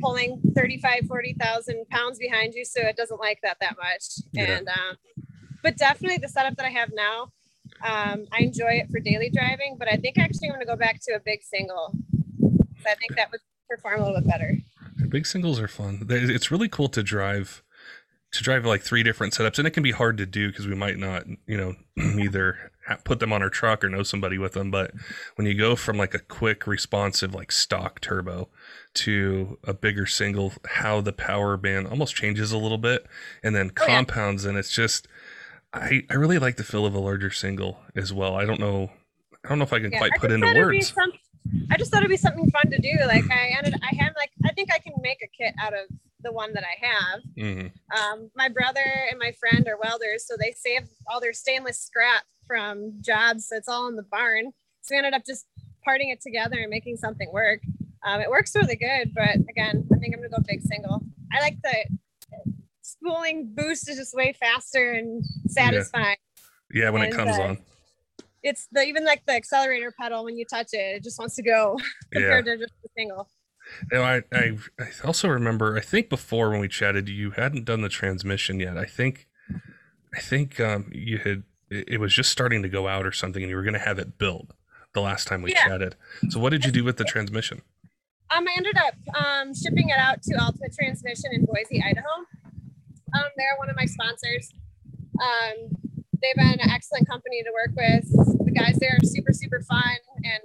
pulling 0.00 0.40
35, 0.54 1.06
40,000 1.06 1.88
pounds 1.88 2.18
behind 2.18 2.54
you. 2.54 2.64
So 2.64 2.80
it 2.82 2.96
doesn't 2.96 3.20
like 3.20 3.38
that 3.42 3.58
that 3.60 3.76
much. 3.76 4.26
Yeah. 4.32 4.56
And, 4.56 4.68
um, 4.68 4.96
but 5.62 5.76
definitely 5.76 6.18
the 6.18 6.28
setup 6.28 6.56
that 6.56 6.66
I 6.66 6.70
have 6.70 6.90
now, 6.94 7.32
um, 7.84 8.26
I 8.32 8.40
enjoy 8.40 8.80
it 8.82 8.90
for 8.90 9.00
daily 9.00 9.30
driving, 9.30 9.76
but 9.78 9.88
I 9.90 9.96
think 9.96 10.18
actually 10.18 10.48
I'm 10.48 10.54
going 10.54 10.66
to 10.66 10.70
go 10.70 10.76
back 10.76 11.00
to 11.08 11.14
a 11.14 11.20
big 11.20 11.42
single. 11.42 11.94
I 12.86 12.94
think 12.96 13.14
that 13.16 13.30
would 13.30 13.40
perform 13.70 14.00
a 14.00 14.04
little 14.04 14.20
bit 14.20 14.28
better. 14.28 14.56
Big 15.08 15.26
singles 15.26 15.60
are 15.60 15.68
fun. 15.68 16.06
It's 16.08 16.50
really 16.50 16.68
cool 16.68 16.88
to 16.88 17.02
drive 17.02 17.62
to 18.32 18.42
drive 18.42 18.64
like 18.64 18.82
three 18.82 19.02
different 19.02 19.34
setups, 19.34 19.58
and 19.58 19.68
it 19.68 19.72
can 19.72 19.82
be 19.82 19.90
hard 19.90 20.16
to 20.16 20.26
do 20.26 20.48
because 20.48 20.66
we 20.66 20.74
might 20.74 20.96
not, 20.98 21.24
you 21.46 21.56
know, 21.56 21.74
either 22.18 22.71
put 22.96 23.20
them 23.20 23.32
on 23.32 23.42
our 23.42 23.50
truck 23.50 23.82
or 23.84 23.88
know 23.88 24.02
somebody 24.02 24.38
with 24.38 24.52
them. 24.52 24.70
But 24.70 24.92
when 25.36 25.46
you 25.46 25.54
go 25.54 25.76
from 25.76 25.96
like 25.98 26.14
a 26.14 26.18
quick, 26.18 26.66
responsive, 26.66 27.34
like 27.34 27.50
stock 27.52 28.00
turbo 28.00 28.48
to 28.94 29.58
a 29.64 29.74
bigger 29.74 30.06
single, 30.06 30.52
how 30.66 31.00
the 31.00 31.12
power 31.12 31.56
band 31.56 31.86
almost 31.88 32.14
changes 32.14 32.52
a 32.52 32.58
little 32.58 32.78
bit, 32.78 33.06
and 33.42 33.54
then 33.54 33.70
Oh, 33.80 33.84
yeah. 33.86 33.96
compounds, 33.96 34.44
and 34.44 34.56
it's 34.58 34.72
just, 34.74 35.08
I 35.72 36.02
I 36.10 36.14
really 36.14 36.38
like 36.38 36.56
the 36.56 36.64
feel 36.64 36.84
of 36.86 36.94
a 36.94 36.98
larger 37.00 37.30
single 37.30 37.78
as 37.96 38.12
well. 38.12 38.36
I 38.36 38.44
don't 38.44 38.60
know, 38.60 38.90
I 39.44 39.48
don't 39.48 39.58
know 39.58 39.64
if 39.64 39.72
I 39.72 39.80
can 39.80 39.92
Yeah, 39.92 39.98
quite 39.98 40.12
I 40.14 40.18
put 40.18 40.30
into 40.30 40.46
thought 40.46 40.56
it'd 40.56 40.68
be 40.70 40.76
words. 40.78 40.92
some- 40.92 41.12
I 41.70 41.76
just 41.76 41.90
thought 41.90 41.98
it'd 41.98 42.10
be 42.10 42.16
something 42.16 42.48
fun 42.50 42.70
to 42.70 42.78
do. 42.78 43.04
Like 43.06 43.24
I 43.30 43.48
ended, 43.58 43.74
I 43.82 43.94
had 43.96 44.12
like, 44.16 44.30
I 44.44 44.52
think 44.52 44.72
I 44.72 44.78
can 44.78 44.92
make 45.02 45.18
a 45.22 45.26
kit 45.26 45.54
out 45.60 45.72
of 45.72 45.86
the 46.22 46.30
one 46.32 46.52
that 46.52 46.62
I 46.62 46.86
have. 46.86 47.20
hmm 47.36 47.66
Um, 47.98 48.30
my 48.36 48.48
brother 48.48 48.84
and 49.10 49.18
my 49.18 49.32
friend 49.32 49.66
are 49.66 49.76
welders, 49.82 50.24
so 50.26 50.36
they 50.38 50.52
saved 50.52 50.88
all 51.08 51.20
their 51.20 51.32
stainless 51.32 51.80
scrap 51.80 52.22
from 52.52 52.92
jobs. 53.00 53.48
So 53.48 53.56
it's 53.56 53.68
all 53.68 53.88
in 53.88 53.96
the 53.96 54.02
barn. 54.02 54.52
So 54.82 54.94
we 54.94 54.98
ended 54.98 55.14
up 55.14 55.24
just 55.24 55.46
parting 55.82 56.10
it 56.10 56.20
together 56.20 56.58
and 56.58 56.68
making 56.68 56.98
something 56.98 57.32
work. 57.32 57.60
Um, 58.04 58.20
it 58.20 58.28
works 58.28 58.54
really 58.54 58.76
good, 58.76 59.14
but 59.14 59.36
again, 59.48 59.88
I 59.90 59.96
think 59.96 60.14
I'm 60.14 60.20
gonna 60.20 60.28
go 60.28 60.42
big 60.46 60.60
single. 60.60 61.02
I 61.32 61.40
like 61.40 61.56
the 61.62 61.86
spooling 62.82 63.52
boost 63.54 63.88
is 63.88 63.96
just 63.96 64.14
way 64.14 64.34
faster 64.38 64.92
and 64.92 65.24
satisfying. 65.46 66.16
Yeah, 66.74 66.90
when 66.90 67.02
it 67.02 67.14
comes 67.14 67.38
uh, 67.38 67.42
on. 67.42 67.58
It's 68.42 68.68
the 68.70 68.82
even 68.82 69.06
like 69.06 69.24
the 69.24 69.32
accelerator 69.32 69.94
pedal 69.98 70.24
when 70.24 70.36
you 70.36 70.44
touch 70.44 70.74
it, 70.74 70.96
it 70.96 71.04
just 71.04 71.18
wants 71.18 71.36
to 71.36 71.42
go 71.42 71.78
Yeah. 72.12 72.20
compared 72.20 72.44
to 72.46 72.58
just 72.58 72.74
the 72.82 72.88
single. 72.98 73.30
No, 73.90 74.02
I, 74.02 74.22
I 74.30 74.58
I 74.78 74.88
also 75.04 75.28
remember. 75.28 75.76
I 75.76 75.80
think 75.80 76.10
before 76.10 76.50
when 76.50 76.60
we 76.60 76.68
chatted, 76.68 77.08
you 77.08 77.30
hadn't 77.30 77.64
done 77.64 77.80
the 77.80 77.88
transmission 77.88 78.60
yet. 78.60 78.76
I 78.76 78.84
think, 78.84 79.28
I 80.14 80.20
think 80.20 80.60
um, 80.60 80.90
you 80.92 81.16
had. 81.18 81.44
It 81.72 82.00
was 82.00 82.12
just 82.12 82.30
starting 82.30 82.62
to 82.62 82.68
go 82.68 82.86
out 82.88 83.06
or 83.06 83.12
something, 83.12 83.42
and 83.42 83.48
you 83.50 83.56
were 83.56 83.62
going 83.62 83.72
to 83.74 83.80
have 83.80 83.98
it 83.98 84.18
built 84.18 84.50
the 84.92 85.00
last 85.00 85.26
time 85.26 85.42
we 85.42 85.52
Yeah. 85.52 85.64
chatted. 85.68 85.96
So 86.28 86.38
what 86.38 86.50
did 86.50 86.64
you 86.64 86.72
do 86.72 86.84
with 86.84 86.98
the 86.98 87.04
transmission? 87.04 87.62
Um, 88.30 88.46
I 88.46 88.54
ended 88.56 88.76
up 88.76 88.94
um, 89.16 89.54
shipping 89.54 89.88
it 89.88 89.98
out 89.98 90.22
to 90.22 90.34
Ultimate 90.42 90.72
Transmission 90.74 91.30
in 91.32 91.44
Boise, 91.46 91.82
Idaho. 91.82 92.08
Um, 93.14 93.24
they're 93.36 93.56
one 93.58 93.68
of 93.70 93.76
my 93.76 93.84
sponsors. 93.86 94.50
Um, 95.20 95.76
they've 96.20 96.34
been 96.36 96.60
an 96.60 96.70
excellent 96.70 97.06
company 97.08 97.42
to 97.42 97.50
work 97.52 97.74
with. 97.76 98.04
The 98.44 98.50
guys 98.52 98.76
there 98.80 98.96
are 99.00 99.04
super, 99.06 99.32
super 99.32 99.60
fun 99.62 99.96
and 100.24 100.42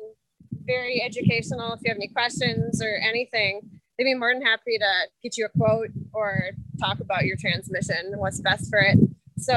very 0.65 1.01
educational. 1.01 1.73
If 1.73 1.81
you 1.83 1.89
have 1.91 1.97
any 1.97 2.09
questions 2.09 2.81
or 2.81 2.97
anything, 3.01 3.61
they'd 3.97 4.03
be 4.05 4.15
more 4.15 4.33
than 4.33 4.41
happy 4.45 4.77
to 4.77 4.91
get 5.23 5.37
you 5.37 5.45
a 5.45 5.49
quote 5.57 5.89
or 6.13 6.51
talk 6.79 6.99
about 6.99 7.25
your 7.25 7.37
transmission 7.37 7.97
and 8.11 8.19
what's 8.19 8.41
best 8.41 8.69
for 8.69 8.79
it. 8.79 8.97
So 9.37 9.53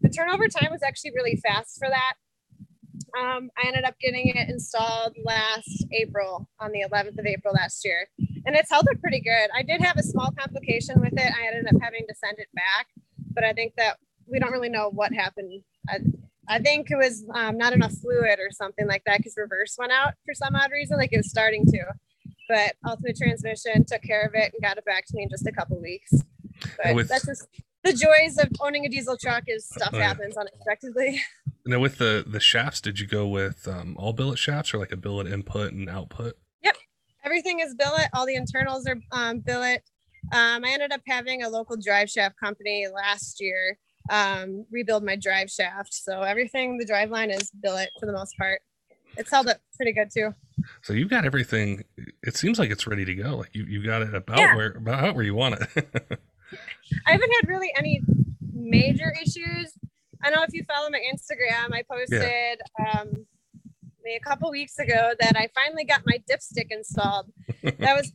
the 0.00 0.08
turnover 0.08 0.48
time 0.48 0.70
was 0.70 0.82
actually 0.82 1.12
really 1.14 1.36
fast 1.36 1.78
for 1.78 1.88
that. 1.88 2.14
Um, 3.18 3.50
I 3.56 3.66
ended 3.66 3.84
up 3.84 3.98
getting 4.00 4.28
it 4.28 4.48
installed 4.48 5.16
last 5.24 5.86
April 5.92 6.48
on 6.60 6.72
the 6.72 6.84
11th 6.90 7.18
of 7.18 7.26
April 7.26 7.54
last 7.54 7.84
year, 7.84 8.08
and 8.44 8.54
it's 8.54 8.70
held 8.70 8.86
up 8.90 9.00
pretty 9.00 9.20
good. 9.20 9.48
I 9.56 9.62
did 9.62 9.80
have 9.80 9.96
a 9.96 10.02
small 10.02 10.30
complication 10.38 11.00
with 11.00 11.14
it. 11.14 11.32
I 11.32 11.46
ended 11.46 11.66
up 11.74 11.80
having 11.82 12.04
to 12.08 12.14
send 12.14 12.38
it 12.38 12.48
back, 12.54 12.88
but 13.32 13.44
I 13.44 13.52
think 13.52 13.74
that 13.76 13.96
we 14.26 14.38
don't 14.38 14.52
really 14.52 14.68
know 14.68 14.90
what 14.90 15.12
happened. 15.12 15.62
I, 15.88 15.98
I 16.48 16.58
think 16.58 16.90
it 16.90 16.96
was 16.96 17.24
um, 17.34 17.56
not 17.56 17.72
enough 17.72 17.92
fluid 17.92 18.38
or 18.38 18.50
something 18.50 18.86
like 18.86 19.02
that 19.06 19.18
because 19.18 19.34
reverse 19.36 19.76
went 19.78 19.92
out 19.92 20.14
for 20.24 20.34
some 20.34 20.54
odd 20.54 20.70
reason, 20.70 20.98
like 20.98 21.12
it 21.12 21.18
was 21.18 21.30
starting 21.30 21.64
to. 21.66 21.84
But 22.48 22.74
Ultimate 22.86 23.16
Transmission 23.16 23.84
took 23.84 24.02
care 24.02 24.22
of 24.22 24.34
it 24.34 24.52
and 24.54 24.62
got 24.62 24.78
it 24.78 24.84
back 24.84 25.06
to 25.06 25.16
me 25.16 25.24
in 25.24 25.28
just 25.28 25.46
a 25.46 25.52
couple 25.52 25.80
weeks. 25.80 26.12
But 26.82 26.94
with- 26.94 27.08
that's 27.08 27.26
just 27.26 27.46
the 27.84 27.92
joys 27.92 28.38
of 28.38 28.48
owning 28.60 28.84
a 28.84 28.88
diesel 28.88 29.16
truck 29.16 29.44
is 29.46 29.66
stuff 29.66 29.90
Oh, 29.92 29.98
yeah. 29.98 30.08
happens 30.08 30.36
unexpectedly. 30.36 31.20
Now 31.66 31.80
with 31.80 31.98
the 31.98 32.24
the 32.26 32.40
shafts, 32.40 32.80
did 32.80 32.98
you 32.98 33.06
go 33.06 33.28
with 33.28 33.68
um, 33.68 33.94
all 33.98 34.14
billet 34.14 34.38
shafts 34.38 34.72
or 34.72 34.78
like 34.78 34.90
a 34.92 34.96
billet 34.96 35.26
input 35.26 35.72
and 35.74 35.90
output? 35.90 36.38
Yep, 36.62 36.76
everything 37.26 37.60
is 37.60 37.74
billet. 37.74 38.08
All 38.14 38.24
the 38.24 38.36
internals 38.36 38.86
are 38.86 38.96
um, 39.12 39.40
billet. 39.40 39.82
Um, 40.32 40.64
I 40.64 40.70
ended 40.72 40.92
up 40.92 41.02
having 41.06 41.42
a 41.42 41.48
local 41.50 41.76
drive 41.76 42.08
shaft 42.08 42.36
company 42.40 42.86
last 42.94 43.38
year 43.40 43.76
um, 44.10 44.64
rebuild 44.70 45.04
my 45.04 45.16
drive 45.16 45.50
shaft. 45.50 45.92
So 45.92 46.22
everything, 46.22 46.78
the 46.78 46.86
drive 46.86 47.10
line 47.10 47.30
is 47.30 47.50
billet 47.62 47.90
for 48.00 48.06
the 48.06 48.12
most 48.12 48.34
part. 48.38 48.62
It's 49.18 49.30
held 49.30 49.48
up 49.48 49.58
pretty 49.76 49.92
good 49.92 50.10
too. 50.10 50.34
So 50.82 50.94
you've 50.94 51.10
got 51.10 51.26
everything. 51.26 51.84
It 52.22 52.34
seems 52.36 52.58
like 52.58 52.70
it's 52.70 52.86
ready 52.86 53.04
to 53.04 53.14
go. 53.14 53.36
Like 53.36 53.50
you 53.54 53.64
you 53.64 53.84
got 53.84 54.00
it 54.00 54.14
about 54.14 54.38
Yeah. 54.38 54.56
where 54.56 54.70
about 54.70 55.14
where 55.14 55.24
you 55.24 55.34
want 55.34 55.60
it. 55.76 56.18
I 57.06 57.12
haven't 57.12 57.32
had 57.40 57.48
really 57.48 57.72
any 57.76 58.02
major 58.52 59.12
issues. 59.20 59.72
I 60.22 60.30
know 60.30 60.42
if 60.42 60.52
you 60.52 60.64
follow 60.64 60.88
my 60.90 61.00
Instagram, 61.00 61.72
I 61.72 61.82
posted 61.90 62.60
um, 62.80 63.26
a 64.06 64.20
couple 64.20 64.50
weeks 64.50 64.78
ago 64.78 65.12
that 65.20 65.36
I 65.36 65.48
finally 65.54 65.84
got 65.84 66.02
my 66.06 66.20
dipstick 66.30 66.68
installed. 66.70 67.30
that 67.62 67.96
was 67.96 68.12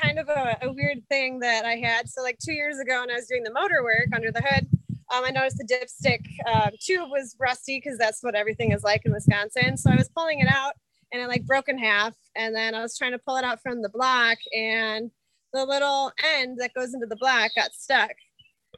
kind 0.00 0.18
of 0.18 0.28
a, 0.28 0.58
a 0.62 0.72
weird 0.72 1.06
thing 1.08 1.40
that 1.40 1.64
I 1.64 1.76
had. 1.76 2.08
So, 2.08 2.22
like 2.22 2.38
two 2.38 2.52
years 2.52 2.78
ago, 2.78 3.00
when 3.00 3.10
I 3.10 3.14
was 3.14 3.26
doing 3.26 3.44
the 3.44 3.52
motor 3.52 3.82
work 3.82 4.08
under 4.14 4.32
the 4.32 4.42
hood, 4.42 4.66
um, 5.12 5.24
I 5.24 5.30
noticed 5.30 5.58
the 5.58 5.64
dipstick 5.64 6.24
um, 6.52 6.70
tube 6.80 7.10
was 7.10 7.36
rusty 7.38 7.80
because 7.82 7.98
that's 7.98 8.22
what 8.22 8.34
everything 8.34 8.72
is 8.72 8.82
like 8.82 9.02
in 9.04 9.12
Wisconsin. 9.12 9.76
So 9.76 9.90
I 9.90 9.96
was 9.96 10.08
pulling 10.08 10.40
it 10.40 10.48
out 10.48 10.74
and 11.12 11.22
it 11.22 11.28
like 11.28 11.46
broke 11.46 11.68
in 11.68 11.78
half. 11.78 12.14
And 12.34 12.54
then 12.54 12.74
I 12.74 12.82
was 12.82 12.96
trying 12.96 13.12
to 13.12 13.18
pull 13.18 13.36
it 13.36 13.44
out 13.44 13.60
from 13.62 13.82
the 13.82 13.88
block 13.88 14.38
and 14.56 15.10
the 15.54 15.64
little 15.64 16.12
end 16.36 16.58
that 16.60 16.74
goes 16.74 16.92
into 16.92 17.06
the 17.06 17.16
block 17.16 17.50
got 17.56 17.72
stuck 17.72 18.10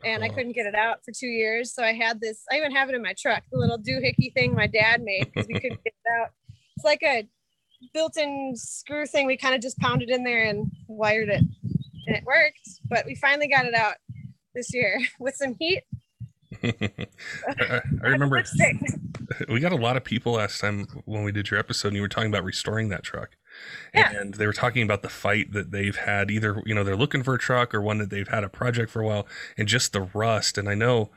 and 0.04 0.22
I 0.22 0.28
Oh. 0.28 0.34
couldn't 0.34 0.52
get 0.52 0.66
it 0.66 0.74
out 0.74 0.98
for 1.04 1.10
two 1.10 1.26
years. 1.26 1.74
So 1.74 1.82
I 1.82 1.94
had 1.94 2.20
this, 2.20 2.42
I 2.52 2.56
even 2.58 2.70
have 2.70 2.88
it 2.90 2.94
in 2.94 3.02
my 3.02 3.14
truck, 3.18 3.42
the 3.50 3.58
little 3.58 3.78
doohickey 3.78 4.32
thing 4.34 4.54
my 4.54 4.66
dad 4.66 5.02
made 5.02 5.24
because 5.24 5.48
we 5.48 5.54
couldn't 5.60 5.82
get 5.82 5.94
it 6.04 6.20
out. 6.20 6.30
It's 6.76 6.84
like 6.84 7.02
a 7.02 7.26
built 7.94 8.16
in 8.18 8.52
screw 8.56 9.06
thing. 9.06 9.26
We 9.26 9.36
kind 9.38 9.54
of 9.54 9.60
just 9.62 9.78
pounded 9.78 10.10
in 10.10 10.22
there 10.22 10.44
and 10.44 10.70
wired 10.86 11.30
it 11.30 11.42
and 12.06 12.16
it 12.16 12.24
worked. 12.24 12.60
But 12.88 13.06
we 13.06 13.14
finally 13.14 13.48
got 13.48 13.64
it 13.64 13.74
out 13.74 13.94
this 14.54 14.72
year 14.74 15.00
with 15.18 15.34
some 15.34 15.54
heat. 15.58 15.82
I, 16.62 16.74
I- 17.58 17.80
I 18.04 18.06
remember 18.08 18.42
we 19.48 19.60
got 19.60 19.72
a 19.72 19.76
lot 19.76 19.96
of 19.96 20.04
people 20.04 20.32
last 20.34 20.60
time 20.60 20.86
when 21.06 21.24
we 21.24 21.32
did 21.32 21.50
your 21.50 21.58
episode 21.58 21.88
and 21.88 21.96
you 21.96 22.02
were 22.02 22.08
talking 22.08 22.30
about 22.30 22.44
restoring 22.44 22.88
that 22.90 23.02
truck 23.02 23.30
Yeah. 23.94 24.12
and 24.12 24.34
they 24.34 24.46
were 24.46 24.52
talking 24.52 24.82
about 24.82 25.02
the 25.02 25.08
fight 25.08 25.52
that 25.52 25.70
they've 25.70 25.96
had 25.96 26.30
either 26.30 26.62
you 26.66 26.74
know 26.74 26.84
they're 26.84 26.96
looking 26.96 27.22
for 27.22 27.34
a 27.34 27.38
truck 27.38 27.74
or 27.74 27.80
one 27.80 27.98
that 27.98 28.10
they've 28.10 28.28
had 28.28 28.44
a 28.44 28.48
project 28.48 28.90
for 28.90 29.00
a 29.00 29.06
while 29.06 29.26
and 29.56 29.68
just 29.68 29.92
the 29.92 30.02
rust 30.02 30.58
and 30.58 30.68
i 30.68 30.74
know 30.74 31.10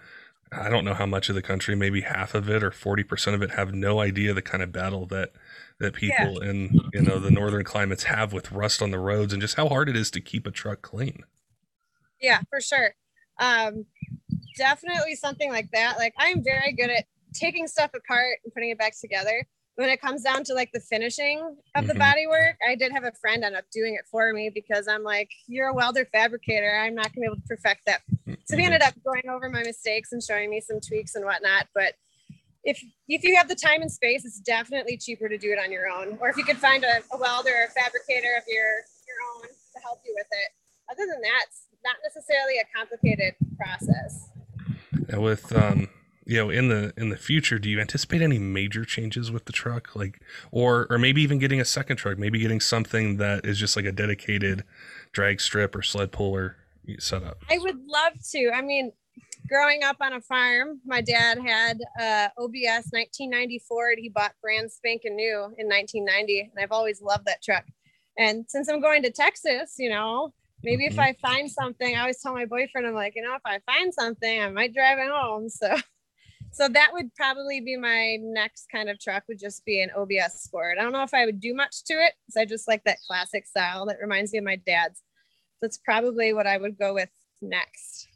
I 0.52 0.70
don't 0.70 0.84
know 0.84 0.94
how 0.94 1.06
much 1.06 1.30
of 1.30 1.36
the 1.36 1.42
country, 1.42 1.76
maybe 1.76 2.02
half 2.02 2.34
of 2.34 2.50
it 2.50 2.64
or 2.64 2.72
40% 2.72 3.34
of 3.34 3.42
it 3.42 3.52
have 3.52 3.74
no 3.74 4.00
idea 4.00 4.34
the 4.34 4.42
kind 4.42 4.64
of 4.64 4.72
battle 4.72 5.06
that 5.08 5.32
that 5.80 5.94
people 5.94 6.44
yeah. 6.44 6.50
in 6.50 6.80
you 6.94 7.02
know 7.02 7.20
the 7.20 7.32
northern 7.32 7.64
climates 7.64 8.04
have 8.04 8.34
with 8.34 8.52
rust 8.52 8.82
on 8.82 8.92
the 8.92 9.00
roads 9.00 9.32
and 9.32 9.42
just 9.42 9.56
how 9.56 9.70
hard 9.70 9.88
it 9.88 9.96
is 9.96 10.12
to 10.12 10.22
keep 10.22 10.46
a 10.46 10.52
truck 10.52 10.82
clean. 10.82 11.24
Yeah, 12.20 12.42
for 12.50 12.60
sure. 12.60 12.96
Um, 13.40 13.86
definitely 14.58 15.16
something 15.16 15.50
like 15.52 15.72
that. 15.72 15.98
Like 15.98 16.14
I'm 16.18 16.44
very 16.44 16.74
good 16.74 16.90
at 16.90 17.06
taking 17.34 17.68
stuff 17.68 17.92
apart 17.94 18.40
and 18.44 18.54
putting 18.54 18.72
it 18.72 18.78
back 18.78 19.00
together 19.00 19.46
when 19.80 19.88
it 19.88 20.02
comes 20.02 20.24
down 20.24 20.44
to 20.44 20.54
like 20.54 20.74
the 20.74 20.82
finishing 20.82 21.56
of 21.74 21.88
the 21.88 21.94
mm-hmm. 21.94 22.00
body 22.00 22.28
work, 22.28 22.58
I 22.68 22.76
did 22.76 22.92
have 22.92 23.06
a 23.06 23.14
friend 23.14 23.46
end 23.46 23.56
up 23.56 23.64
doing 23.72 23.96
it 23.96 24.02
for 24.12 24.34
me 24.34 24.52
because 24.54 24.90
I'm 24.90 25.04
like, 25.04 25.32
you're 25.48 25.70
a 25.70 25.74
welder 25.74 26.06
fabricator. 26.12 26.78
I'm 26.84 26.96
not 26.96 27.16
gonna 27.16 27.22
be 27.22 27.26
able 27.28 27.38
to 27.38 27.48
perfect 27.48 27.86
that. 27.86 28.02
So 28.44 28.58
he 28.58 28.66
ended 28.66 28.82
up 28.82 28.94
going 29.06 29.30
over 29.30 29.50
my 29.50 29.64
mistakes 29.64 30.12
and 30.12 30.22
showing 30.22 30.50
me 30.50 30.60
some 30.60 30.82
tweaks 30.82 31.16
and 31.16 31.24
whatnot. 31.24 31.68
But 31.74 31.94
if 32.66 32.84
if 33.08 33.24
you 33.24 33.38
have 33.38 33.48
the 33.48 33.56
time 33.56 33.82
and 33.82 33.90
space, 33.90 34.26
it's 34.26 34.42
definitely 34.42 34.98
cheaper 34.98 35.30
to 35.30 35.38
do 35.38 35.54
it 35.54 35.60
on 35.64 35.72
your 35.72 35.88
own. 35.88 36.18
Or 36.20 36.28
if 36.28 36.36
you 36.36 36.44
could 36.44 36.58
find 36.58 36.84
a, 36.84 37.00
a 37.14 37.18
welder 37.18 37.52
or 37.52 37.64
a 37.64 37.72
fabricator 37.72 38.36
of 38.38 38.44
your 38.50 38.84
your 39.08 39.20
own 39.38 39.44
to 39.44 39.80
help 39.82 40.02
you 40.06 40.14
with 40.14 40.28
it. 40.30 40.52
Other 40.92 41.10
than 41.10 41.22
that, 41.22 41.46
it's 41.48 41.64
not 41.86 41.96
necessarily 42.04 42.58
a 42.60 42.68
complicated 42.78 43.36
process. 43.58 44.28
Now 45.08 45.22
with 45.22 45.56
um 45.56 45.88
you 46.30 46.38
know 46.38 46.52
in 46.52 46.70
the 46.70 46.94
in 46.96 47.10
the 47.10 47.18
future 47.18 47.58
do 47.58 47.68
you 47.68 47.80
anticipate 47.80 48.22
any 48.22 48.38
major 48.38 48.86
changes 48.86 49.32
with 49.32 49.46
the 49.46 49.52
truck? 49.52 49.96
Like 49.96 50.22
or 50.52 50.86
or 50.92 51.00
maybe 51.00 51.24
even 51.24 51.40
getting 51.40 51.60
a 51.60 51.66
second 51.66 51.98
truck 51.98 52.20
maybe 52.20 52.38
getting 52.38 52.60
something 52.60 53.18
that 53.18 53.46
is 53.46 53.58
just 53.58 53.76
like 53.76 53.86
a 53.86 53.92
dedicated 53.92 54.64
drag 55.12 55.42
strip 55.42 55.76
or 55.76 55.82
sled 55.82 56.12
puller 56.12 56.58
setup? 57.00 57.44
I 57.50 57.58
would 57.58 57.80
love 57.88 58.14
to. 58.32 58.52
I 58.54 58.62
mean 58.62 58.92
growing 59.48 59.84
up 59.84 59.98
on 60.02 60.14
a 60.14 60.22
farm 60.22 60.80
my 60.86 61.02
dad 61.02 61.40
had 61.40 61.80
uh 62.00 62.28
obs 62.38 62.92
1990 62.92 63.60
ford 63.68 63.98
he 63.98 64.10
bought 64.10 64.34
brand 64.42 64.72
spanking 64.72 65.16
new 65.16 65.46
in 65.58 65.66
1990 65.66 66.42
and 66.42 66.64
i've 66.64 66.72
always 66.72 67.02
loved 67.02 67.26
that 67.26 67.42
truck. 67.42 67.64
And 68.18 68.46
since 68.48 68.68
i'm 68.68 68.82
going 68.82 69.02
to 69.02 69.12
texas 69.12 69.76
you 69.80 69.90
know 69.90 70.34
maybe 70.62 70.84
mm-hmm. 70.84 70.94
if 70.94 71.00
i 71.00 71.14
find 71.22 71.50
something 71.50 71.96
i 71.96 72.02
always 72.02 72.22
tell 72.22 72.34
my 72.34 72.46
boyfriend 72.46 72.86
i'm 72.86 72.94
like 72.94 73.14
you 73.16 73.24
know 73.24 73.34
if 73.34 73.42
i 73.46 73.60
find 73.66 73.92
something 73.94 74.42
i 74.42 74.50
might 74.50 74.76
drive 74.76 75.00
it 75.00 75.10
home 75.10 75.50
so 75.50 75.76
so 76.52 76.68
that 76.68 76.90
would 76.94 77.14
probably 77.16 77.62
be 77.62 77.78
my 77.78 78.18
next 78.22 78.68
kind 78.72 78.90
of 78.90 79.00
truck 79.00 79.24
would 79.28 79.40
just 79.40 79.66
be 79.66 79.82
an 79.82 79.90
OBS 79.96 80.48
Ford. 80.52 80.78
I 80.80 80.84
don't 80.84 80.94
know 80.94 81.04
if 81.04 81.14
I 81.14 81.26
would 81.26 81.40
do 81.40 81.54
much 81.54 81.84
to 81.86 81.94
it 81.94 82.14
because 82.22 82.38
I 82.38 82.46
just 82.46 82.68
like 82.68 82.84
that 82.86 82.98
classic 83.08 83.46
style 83.46 83.86
that 83.86 83.98
reminds 84.02 84.32
me 84.32 84.40
of 84.40 84.46
my 84.46 84.56
dad's. 84.56 85.02
That's 85.62 85.78
probably 85.78 86.34
what 86.34 86.48
I 86.48 86.58
would 86.58 86.78
go 86.78 86.94
with 86.94 87.10
next. 87.42 88.08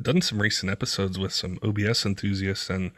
Done 0.00 0.22
some 0.22 0.40
recent 0.40 0.72
episodes 0.72 1.18
with 1.18 1.32
some 1.32 1.58
OBS 1.62 2.06
enthusiasts, 2.06 2.70
and 2.70 2.92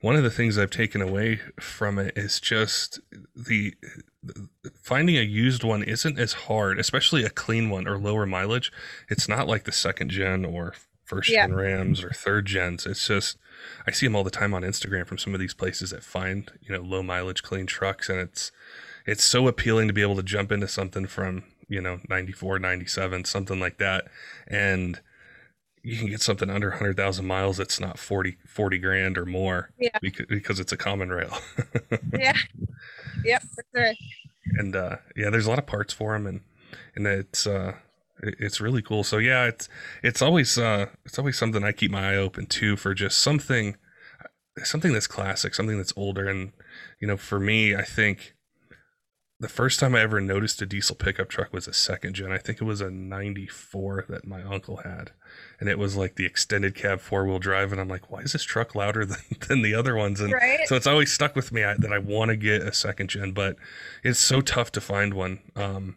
one 0.00 0.16
of 0.16 0.22
the 0.22 0.30
things 0.30 0.58
I've 0.58 0.70
taken 0.70 1.02
away 1.02 1.40
from 1.60 1.98
it 1.98 2.16
is 2.16 2.40
just 2.40 3.00
the, 3.36 3.74
the 4.22 4.48
finding 4.74 5.16
a 5.16 5.22
used 5.22 5.62
one 5.62 5.82
isn't 5.82 6.18
as 6.18 6.32
hard, 6.32 6.78
especially 6.78 7.22
a 7.22 7.30
clean 7.30 7.70
one 7.70 7.86
or 7.86 7.98
lower 7.98 8.26
mileage. 8.26 8.72
It's 9.08 9.28
not 9.28 9.46
like 9.46 9.64
the 9.64 9.72
second 9.72 10.10
gen 10.10 10.44
or 10.44 10.74
first 11.04 11.30
yeah. 11.30 11.46
gen 11.46 11.54
Rams 11.54 12.02
or 12.02 12.10
third 12.10 12.46
gens. 12.46 12.86
It's 12.86 13.06
just 13.06 13.36
I 13.86 13.90
see 13.90 14.06
them 14.06 14.16
all 14.16 14.24
the 14.24 14.30
time 14.30 14.54
on 14.54 14.62
Instagram 14.62 15.06
from 15.06 15.18
some 15.18 15.34
of 15.34 15.40
these 15.40 15.54
places 15.54 15.90
that 15.90 16.04
find 16.04 16.50
you 16.60 16.74
know 16.74 16.82
low 16.82 17.02
mileage 17.02 17.42
clean 17.42 17.66
trucks, 17.66 18.08
and 18.08 18.18
it's 18.18 18.52
it's 19.06 19.24
so 19.24 19.48
appealing 19.48 19.88
to 19.88 19.94
be 19.94 20.02
able 20.02 20.16
to 20.16 20.22
jump 20.22 20.52
into 20.52 20.68
something 20.68 21.06
from 21.06 21.44
you 21.68 21.80
know 21.80 22.00
94 22.08 22.58
97 22.58 23.24
something 23.24 23.60
like 23.60 23.78
that 23.78 24.08
and 24.48 25.00
you 25.82 25.96
can 25.96 26.08
get 26.08 26.20
something 26.20 26.50
under 26.50 26.68
100,000 26.68 27.24
miles 27.24 27.56
that's 27.56 27.80
not 27.80 27.98
40 27.98 28.36
40 28.46 28.78
grand 28.78 29.16
or 29.16 29.24
more 29.24 29.70
yeah. 29.78 29.96
because, 30.02 30.26
because 30.26 30.60
it's 30.60 30.72
a 30.72 30.76
common 30.76 31.08
rail. 31.10 31.36
Yeah. 32.18 32.36
Yep 33.24 33.42
for 33.42 33.64
sure. 33.74 33.92
And 34.58 34.76
uh 34.76 34.96
yeah 35.16 35.30
there's 35.30 35.46
a 35.46 35.50
lot 35.50 35.58
of 35.58 35.66
parts 35.66 35.94
for 35.94 36.12
them 36.12 36.26
and 36.26 36.40
and 36.94 37.06
it's 37.06 37.46
uh 37.46 37.74
it's 38.22 38.60
really 38.60 38.82
cool. 38.82 39.04
So 39.04 39.18
yeah, 39.18 39.46
it's 39.46 39.68
it's 40.02 40.22
always 40.22 40.58
uh, 40.58 40.86
it's 41.04 41.18
always 41.18 41.38
something 41.38 41.64
I 41.64 41.72
keep 41.72 41.90
my 41.90 42.12
eye 42.12 42.16
open 42.16 42.46
to 42.46 42.76
for 42.76 42.94
just 42.94 43.18
something 43.18 43.76
something 44.64 44.92
that's 44.92 45.06
classic, 45.06 45.54
something 45.54 45.76
that's 45.76 45.92
older. 45.96 46.28
And 46.28 46.52
you 47.00 47.08
know, 47.08 47.16
for 47.16 47.40
me, 47.40 47.74
I 47.74 47.82
think 47.82 48.34
the 49.38 49.48
first 49.48 49.80
time 49.80 49.94
I 49.94 50.00
ever 50.00 50.20
noticed 50.20 50.60
a 50.60 50.66
diesel 50.66 50.94
pickup 50.94 51.30
truck 51.30 51.52
was 51.52 51.66
a 51.66 51.72
second 51.72 52.14
gen. 52.14 52.30
I 52.30 52.36
think 52.36 52.60
it 52.60 52.64
was 52.64 52.82
a 52.82 52.90
'94 52.90 54.04
that 54.10 54.26
my 54.26 54.42
uncle 54.42 54.78
had, 54.78 55.12
and 55.58 55.68
it 55.68 55.78
was 55.78 55.96
like 55.96 56.16
the 56.16 56.26
extended 56.26 56.74
cab 56.74 57.00
four 57.00 57.26
wheel 57.26 57.38
drive. 57.38 57.72
And 57.72 57.80
I'm 57.80 57.88
like, 57.88 58.10
why 58.10 58.20
is 58.20 58.32
this 58.32 58.44
truck 58.44 58.74
louder 58.74 59.04
than, 59.06 59.18
than 59.48 59.62
the 59.62 59.74
other 59.74 59.96
ones? 59.96 60.20
And 60.20 60.32
right? 60.32 60.66
so 60.68 60.76
it's 60.76 60.86
always 60.86 61.12
stuck 61.12 61.34
with 61.34 61.52
me 61.52 61.62
that 61.62 61.92
I 61.92 61.98
want 61.98 62.30
to 62.30 62.36
get 62.36 62.62
a 62.62 62.72
second 62.72 63.08
gen, 63.08 63.32
but 63.32 63.56
it's 64.04 64.20
so 64.20 64.40
tough 64.40 64.70
to 64.72 64.80
find 64.80 65.14
one. 65.14 65.40
Um, 65.56 65.96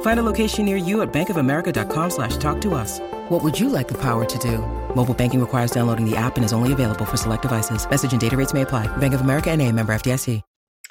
Find 0.00 0.18
a 0.18 0.22
location 0.22 0.64
near 0.64 0.76
you 0.76 1.02
at 1.02 1.12
bankofamerica.com 1.12 2.10
slash 2.10 2.36
talk 2.38 2.60
to 2.62 2.74
us. 2.74 3.00
What 3.28 3.44
would 3.44 3.58
you 3.60 3.68
like 3.68 3.88
the 3.88 4.00
power 4.00 4.24
to 4.24 4.38
do? 4.38 4.58
Mobile 4.94 5.14
banking 5.14 5.40
requires 5.40 5.70
downloading 5.70 6.08
the 6.08 6.16
app 6.16 6.36
and 6.36 6.44
is 6.44 6.54
only 6.54 6.72
available 6.72 7.04
for 7.04 7.18
select 7.18 7.42
devices. 7.42 7.88
Message 7.88 8.12
and 8.12 8.20
data 8.20 8.36
rates 8.36 8.54
may 8.54 8.62
apply. 8.62 8.88
Bank 8.96 9.14
of 9.14 9.20
America 9.20 9.50
and 9.50 9.60
a 9.60 9.70
member 9.70 9.94
FDIC. 9.94 10.42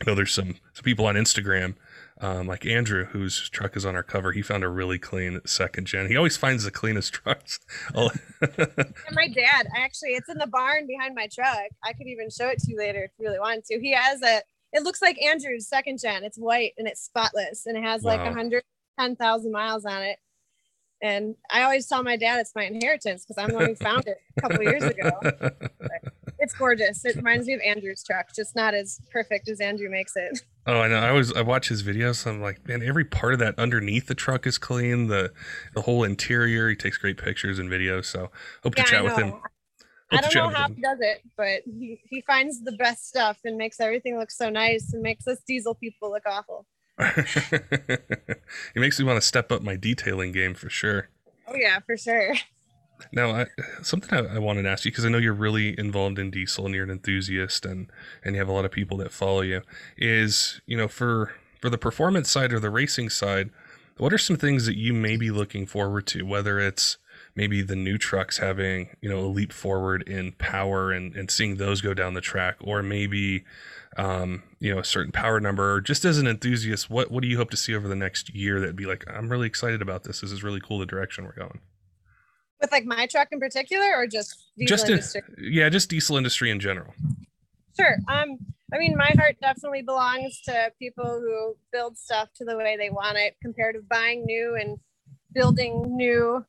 I 0.02 0.04
know 0.06 0.16
there's 0.16 0.34
some, 0.34 0.56
some 0.74 0.84
people 0.84 1.06
on 1.06 1.16
Instagram, 1.16 1.76
um, 2.20 2.48
like 2.48 2.66
Andrew, 2.66 3.06
whose 3.06 3.50
truck 3.50 3.78
is 3.78 3.86
on 3.86 3.96
our 3.96 4.04
cover. 4.04 4.34
He 4.34 4.42
found 4.42 4.66
a 4.66 4.68
really 4.68 5.00
clean 5.00 5.40
second 5.46 5.88
gen. 5.88 6.08
He 6.08 6.18
always 6.18 6.36
finds 6.36 6.66
the 6.66 6.72
cleanest 6.72 7.14
trucks. 7.24 7.60
and 7.94 8.12
my 9.14 9.30
dad, 9.30 9.68
actually, 9.78 10.10
it's 10.10 10.28
in 10.28 10.38
the 10.38 10.48
barn 10.48 10.86
behind 10.86 11.16
my 11.16 11.30
truck. 11.34 11.70
I 11.84 11.94
could 11.94 12.08
even 12.08 12.30
show 12.30 12.50
it 12.50 12.60
to 12.60 12.72
you 12.72 12.78
later 12.78 13.06
if 13.06 13.12
you 13.18 13.26
really 13.26 13.40
want 13.40 13.64
to. 13.66 13.80
He 13.80 13.94
has 13.94 14.22
a, 14.22 14.42
it 14.74 14.84
looks 14.84 15.02
like 15.02 15.22
Andrew's 15.22 15.70
second 15.70 16.00
gen. 16.00 16.26
It's 16.26 16.38
white 16.38 16.74
and 16.78 16.90
it's 16.90 17.02
spotless 17.02 17.66
and 17.66 17.78
it 17.78 17.84
has 17.84 18.02
wow. 18.02 18.18
like 18.18 18.20
110,000 18.98 19.52
miles 19.52 19.86
on 19.86 20.02
it. 20.02 20.18
And 21.02 21.36
I 21.52 21.64
always 21.64 21.88
tell 21.88 22.04
my 22.04 22.16
dad 22.16 22.40
it's 22.40 22.56
my 22.56 22.64
inheritance 22.64 23.26
because 23.26 23.42
I'm 23.42 23.50
the 23.50 23.56
one 23.56 23.66
who 23.68 23.76
found 23.76 24.08
it 24.08 24.18
a 24.38 24.42
couple 24.42 24.64
years 24.64 24.84
ago. 24.84 25.12
it's 26.40 26.54
gorgeous. 26.54 27.04
It 27.06 27.18
reminds 27.18 27.48
me 27.48 27.54
of 27.54 27.62
Andrew's 27.62 28.04
truck, 28.04 28.34
just 28.34 28.56
not 28.56 28.74
as 28.74 29.00
perfect 29.12 29.50
as 29.50 29.60
Andrew 29.60 29.90
makes 29.90 30.16
it. 30.16 30.42
Oh, 30.66 30.80
I 30.80 30.88
know. 30.88 30.98
I 30.98 31.12
was 31.12 31.34
I 31.34 31.42
watch 31.42 31.68
his 31.68 31.84
videos. 31.84 32.26
I'm 32.26 32.42
like, 32.42 32.68
man, 32.68 32.82
every 32.82 33.06
part 33.06 33.34
of 33.34 33.40
that 33.40 33.60
underneath 33.60 34.08
the 34.08 34.16
truck 34.16 34.48
is 34.48 34.58
clean. 34.58 35.08
The 35.08 35.32
the 35.76 35.82
whole 35.82 36.04
interior. 36.04 36.70
He 36.70 36.76
takes 36.76 36.98
great 36.98 37.18
pictures 37.18 37.60
and 37.60 37.70
videos. 37.70 38.06
So 38.06 38.32
hope 38.64 38.76
yeah, 38.78 38.84
to 38.84 38.90
chat 38.90 39.04
with 39.04 39.18
him. 39.18 39.32
Hope 39.32 39.42
I 40.12 40.22
don't 40.22 40.34
know 40.36 40.50
how 40.50 40.68
he 40.70 40.82
does 40.82 41.00
it, 41.02 41.22
but 41.36 41.62
he, 41.66 42.00
he 42.10 42.22
finds 42.22 42.64
the 42.64 42.74
best 42.74 43.08
stuff 43.08 43.40
and 43.44 43.58
makes 43.58 43.80
everything 43.80 44.18
look 44.18 44.32
so 44.32 44.50
nice 44.50 44.94
and 44.94 45.02
makes 45.02 45.28
us 45.28 45.40
diesel 45.48 45.74
people 45.74 46.12
look 46.12 46.24
awful. 46.28 46.66
it 47.00 48.42
makes 48.76 49.00
me 49.00 49.06
want 49.06 49.22
to 49.22 49.28
step 49.28 49.52
up 49.52 49.62
my 49.62 49.76
detailing 49.76 50.32
game 50.32 50.54
for 50.54 50.70
sure. 50.70 51.10
Oh 51.48 51.56
yeah, 51.56 51.80
for 51.86 51.98
sure. 51.98 52.36
Now, 53.12 53.32
I, 53.32 53.46
something 53.82 54.18
I, 54.18 54.36
I, 54.36 54.40
wanted 54.40 54.64
to 54.64 54.70
ask 54.70 54.86
you 54.86 54.92
because 54.92 55.06
I 55.06 55.10
know 55.10 55.18
you're 55.18 55.34
really 55.34 55.78
involved 55.78 56.18
in 56.18 56.32
diesel 56.32 56.66
and 56.66 56.74
you're 56.74 56.86
an 56.86 56.90
enthusiast 56.90 57.66
and 57.66 57.92
and 58.24 58.36
you 58.36 58.40
have 58.40 58.48
a 58.48 58.54
lot 58.54 58.66
of 58.66 58.72
people 58.72 58.98
that 58.98 59.12
follow 59.12 59.42
you. 59.42 59.62
Is 59.98 60.62
you 60.66 60.78
know 60.78 60.88
for 60.88 61.34
for 61.62 61.70
the 61.70 61.78
performance 61.78 62.30
side 62.30 62.54
or 62.54 62.60
the 62.60 62.70
racing 62.70 63.10
side, 63.10 63.50
what 63.98 64.14
are 64.14 64.18
some 64.18 64.38
things 64.38 64.66
that 64.66 64.78
you 64.78 64.94
may 64.94 65.18
be 65.18 65.32
looking 65.32 65.66
forward 65.66 66.08
to? 66.08 66.24
Whether 66.24 66.60
it's 66.60 66.98
maybe 67.36 67.62
the 67.62 67.76
new 67.76 67.98
trucks 67.98 68.38
having 68.38 68.96
you 69.02 69.10
know 69.10 69.20
a 69.20 69.28
leap 69.28 69.52
forward 69.52 70.02
in 70.08 70.34
power 70.34 70.92
and 70.92 71.16
and 71.16 71.30
seeing 71.30 71.58
those 71.58 71.82
go 71.82 71.94
down 71.94 72.14
the 72.14 72.22
track, 72.22 72.56
or 72.62 72.82
maybe 72.82 73.44
um, 73.98 74.44
you 74.60 74.74
know, 74.74 74.80
a 74.80 74.84
certain 74.84 75.12
power 75.12 75.40
number, 75.40 75.74
or 75.74 75.82
just 75.82 76.04
as 76.06 76.18
an 76.18 76.28
enthusiast, 76.28 76.90
what 76.90 77.12
what 77.12 77.22
do 77.22 77.30
you 77.30 77.38
hope 77.38 77.50
to 77.52 77.58
see 77.58 77.76
over 77.76 77.88
the 77.88 77.96
next 77.96 78.34
year 78.34 78.60
that'd 78.60 78.76
be 78.76 78.86
like, 78.86 79.06
I'm 79.08 79.30
really 79.30 79.48
excited 79.48 79.82
about 79.82 80.04
this. 80.04 80.22
This 80.22 80.32
is 80.32 80.44
really 80.44 80.60
cool 80.60 80.80
the 80.80 80.86
direction 80.86 81.24
we're 81.24 81.34
going. 81.34 81.62
With 82.62 82.72
like 82.72 82.86
my 82.86 83.08
truck 83.08 83.30
in 83.32 83.40
particular, 83.40 83.96
or 83.96 84.08
just 84.08 84.48
just 84.60 84.90
industry? 84.90 85.22
yeah, 85.38 85.70
just 85.70 85.90
diesel 85.90 86.18
industry 86.18 86.52
in 86.52 86.60
general. 86.60 86.94
Sure. 87.78 87.98
Um, 88.10 88.38
I 88.74 88.78
mean, 88.78 88.98
my 88.98 89.12
heart 89.18 89.38
definitely 89.42 89.82
belongs 89.82 90.42
to 90.42 90.72
people 90.80 91.06
who 91.06 91.56
build 91.72 91.98
stuff 91.98 92.30
to 92.38 92.46
the 92.46 92.58
way 92.58 92.76
they 92.78 92.90
want 92.90 93.18
it, 93.18 93.36
compared 93.42 93.76
to 93.76 93.82
buying 93.82 94.26
new 94.26 94.58
and 94.60 94.78
building 95.34 95.96
new. 95.96 96.46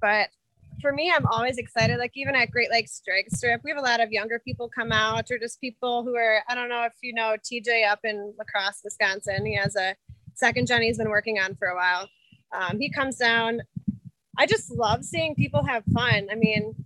But 0.00 0.28
for 0.80 0.92
me, 0.92 1.12
I'm 1.14 1.26
always 1.26 1.58
excited. 1.58 1.98
Like 1.98 2.12
even 2.14 2.34
at 2.36 2.50
Great 2.50 2.70
Lakes 2.70 3.00
Drag 3.04 3.28
Strip, 3.30 3.62
we 3.64 3.70
have 3.70 3.78
a 3.78 3.82
lot 3.82 4.00
of 4.00 4.12
younger 4.12 4.38
people 4.38 4.68
come 4.68 4.92
out, 4.92 5.30
or 5.30 5.38
just 5.38 5.60
people 5.60 6.04
who 6.04 6.14
are 6.16 6.42
I 6.48 6.54
don't 6.54 6.68
know 6.68 6.84
if 6.84 6.94
you 7.02 7.12
know 7.12 7.36
TJ 7.42 7.88
up 7.90 8.00
in 8.04 8.34
La 8.38 8.44
Crosse, 8.44 8.80
Wisconsin. 8.84 9.44
He 9.44 9.56
has 9.56 9.76
a 9.76 9.96
second 10.34 10.66
gen 10.66 10.82
he's 10.82 10.98
been 10.98 11.10
working 11.10 11.38
on 11.38 11.56
for 11.56 11.68
a 11.68 11.74
while. 11.74 12.08
Um, 12.52 12.78
he 12.78 12.90
comes 12.90 13.16
down 13.16 13.60
I 14.38 14.46
just 14.46 14.70
love 14.70 15.04
seeing 15.04 15.34
people 15.34 15.64
have 15.64 15.82
fun. 15.92 16.28
I 16.30 16.36
mean, 16.36 16.76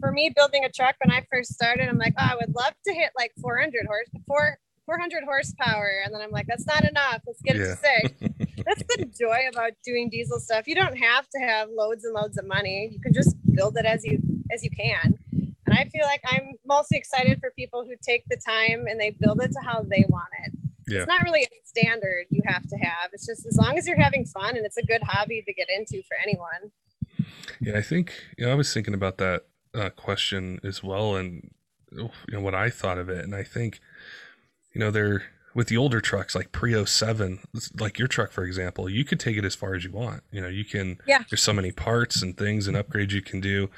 for 0.00 0.10
me, 0.10 0.32
building 0.34 0.64
a 0.64 0.68
truck 0.68 0.96
when 1.02 1.14
I 1.14 1.24
first 1.32 1.54
started, 1.54 1.88
I'm 1.88 1.98
like, 1.98 2.14
oh, 2.18 2.30
I 2.32 2.34
would 2.34 2.54
love 2.54 2.74
to 2.86 2.92
hit 2.92 3.10
like 3.16 3.30
400 3.40 3.86
horse, 3.86 4.08
four, 4.26 4.58
400 4.86 5.24
horsepower. 5.24 6.02
And 6.04 6.14
then 6.14 6.20
I'm 6.20 6.30
like, 6.30 6.46
that's 6.46 6.66
not 6.66 6.84
enough. 6.84 7.22
Let's 7.26 7.40
get 7.42 7.56
Yeah. 7.56 7.62
it 7.62 7.66
to 7.68 7.76
six. 8.36 8.54
that's 8.66 8.82
the 8.96 9.04
joy 9.18 9.48
about 9.52 9.72
doing 9.84 10.10
diesel 10.10 10.38
stuff. 10.40 10.66
You 10.66 10.74
don't 10.74 10.96
have 10.96 11.28
to 11.30 11.38
have 11.38 11.68
loads 11.70 12.04
and 12.04 12.14
loads 12.14 12.38
of 12.38 12.46
money. 12.46 12.88
You 12.92 13.00
can 13.00 13.12
just 13.12 13.36
build 13.52 13.76
it 13.76 13.84
as 13.86 14.04
you 14.04 14.20
as 14.52 14.62
you 14.62 14.70
can. 14.70 15.18
And 15.32 15.74
I 15.78 15.84
feel 15.86 16.04
like 16.04 16.20
I'm 16.26 16.52
mostly 16.66 16.98
excited 16.98 17.40
for 17.40 17.50
people 17.56 17.84
who 17.84 17.94
take 18.02 18.24
the 18.28 18.36
time 18.36 18.86
and 18.86 19.00
they 19.00 19.10
build 19.18 19.40
it 19.42 19.52
to 19.52 19.60
how 19.64 19.82
they 19.82 20.04
want 20.08 20.28
it. 20.44 20.52
Yeah. 20.86 20.98
It's 20.98 21.08
not 21.08 21.22
really 21.22 21.42
a 21.44 21.48
standard 21.64 22.26
you 22.30 22.42
have 22.44 22.66
to 22.68 22.76
have. 22.76 23.10
It's 23.14 23.26
just 23.26 23.46
as 23.46 23.56
long 23.56 23.78
as 23.78 23.86
you're 23.86 24.00
having 24.00 24.26
fun 24.26 24.56
and 24.56 24.66
it's 24.66 24.76
a 24.76 24.84
good 24.84 25.02
hobby 25.02 25.42
to 25.46 25.52
get 25.54 25.68
into 25.70 26.02
for 26.06 26.16
anyone. 26.22 26.70
Yeah, 27.60 27.78
I 27.78 27.82
think 27.82 28.12
you 28.36 28.44
know 28.44 28.52
I 28.52 28.54
was 28.54 28.72
thinking 28.72 28.94
about 28.94 29.16
that 29.18 29.44
uh, 29.74 29.90
question 29.90 30.60
as 30.62 30.82
well, 30.82 31.16
and 31.16 31.50
you 31.90 32.10
know 32.28 32.40
what 32.40 32.54
I 32.54 32.68
thought 32.70 32.98
of 32.98 33.08
it, 33.08 33.24
and 33.24 33.34
I 33.34 33.42
think 33.44 33.80
you 34.74 34.80
know 34.80 34.90
they're 34.90 35.24
with 35.54 35.68
the 35.68 35.76
older 35.76 36.00
trucks 36.00 36.34
like 36.34 36.50
Prio 36.50 36.86
Seven, 36.86 37.38
like 37.78 37.98
your 37.98 38.08
truck 38.08 38.32
for 38.32 38.44
example, 38.44 38.88
you 38.88 39.04
could 39.04 39.20
take 39.20 39.36
it 39.36 39.44
as 39.44 39.54
far 39.54 39.74
as 39.74 39.84
you 39.84 39.92
want. 39.92 40.22
You 40.30 40.40
know, 40.40 40.48
you 40.48 40.64
can. 40.64 40.98
Yeah. 41.06 41.22
There's 41.30 41.42
so 41.42 41.52
many 41.52 41.70
parts 41.70 42.20
and 42.20 42.36
things 42.36 42.66
and 42.66 42.76
upgrades 42.76 43.12
you 43.12 43.22
can 43.22 43.40
do, 43.40 43.70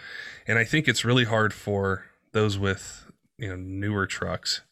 and 0.46 0.58
I 0.58 0.64
think 0.64 0.88
it's 0.88 1.04
really 1.04 1.24
hard 1.24 1.52
for 1.52 2.06
those 2.32 2.58
with 2.58 3.06
you 3.38 3.48
know 3.48 3.56
newer 3.56 4.06
trucks 4.06 4.62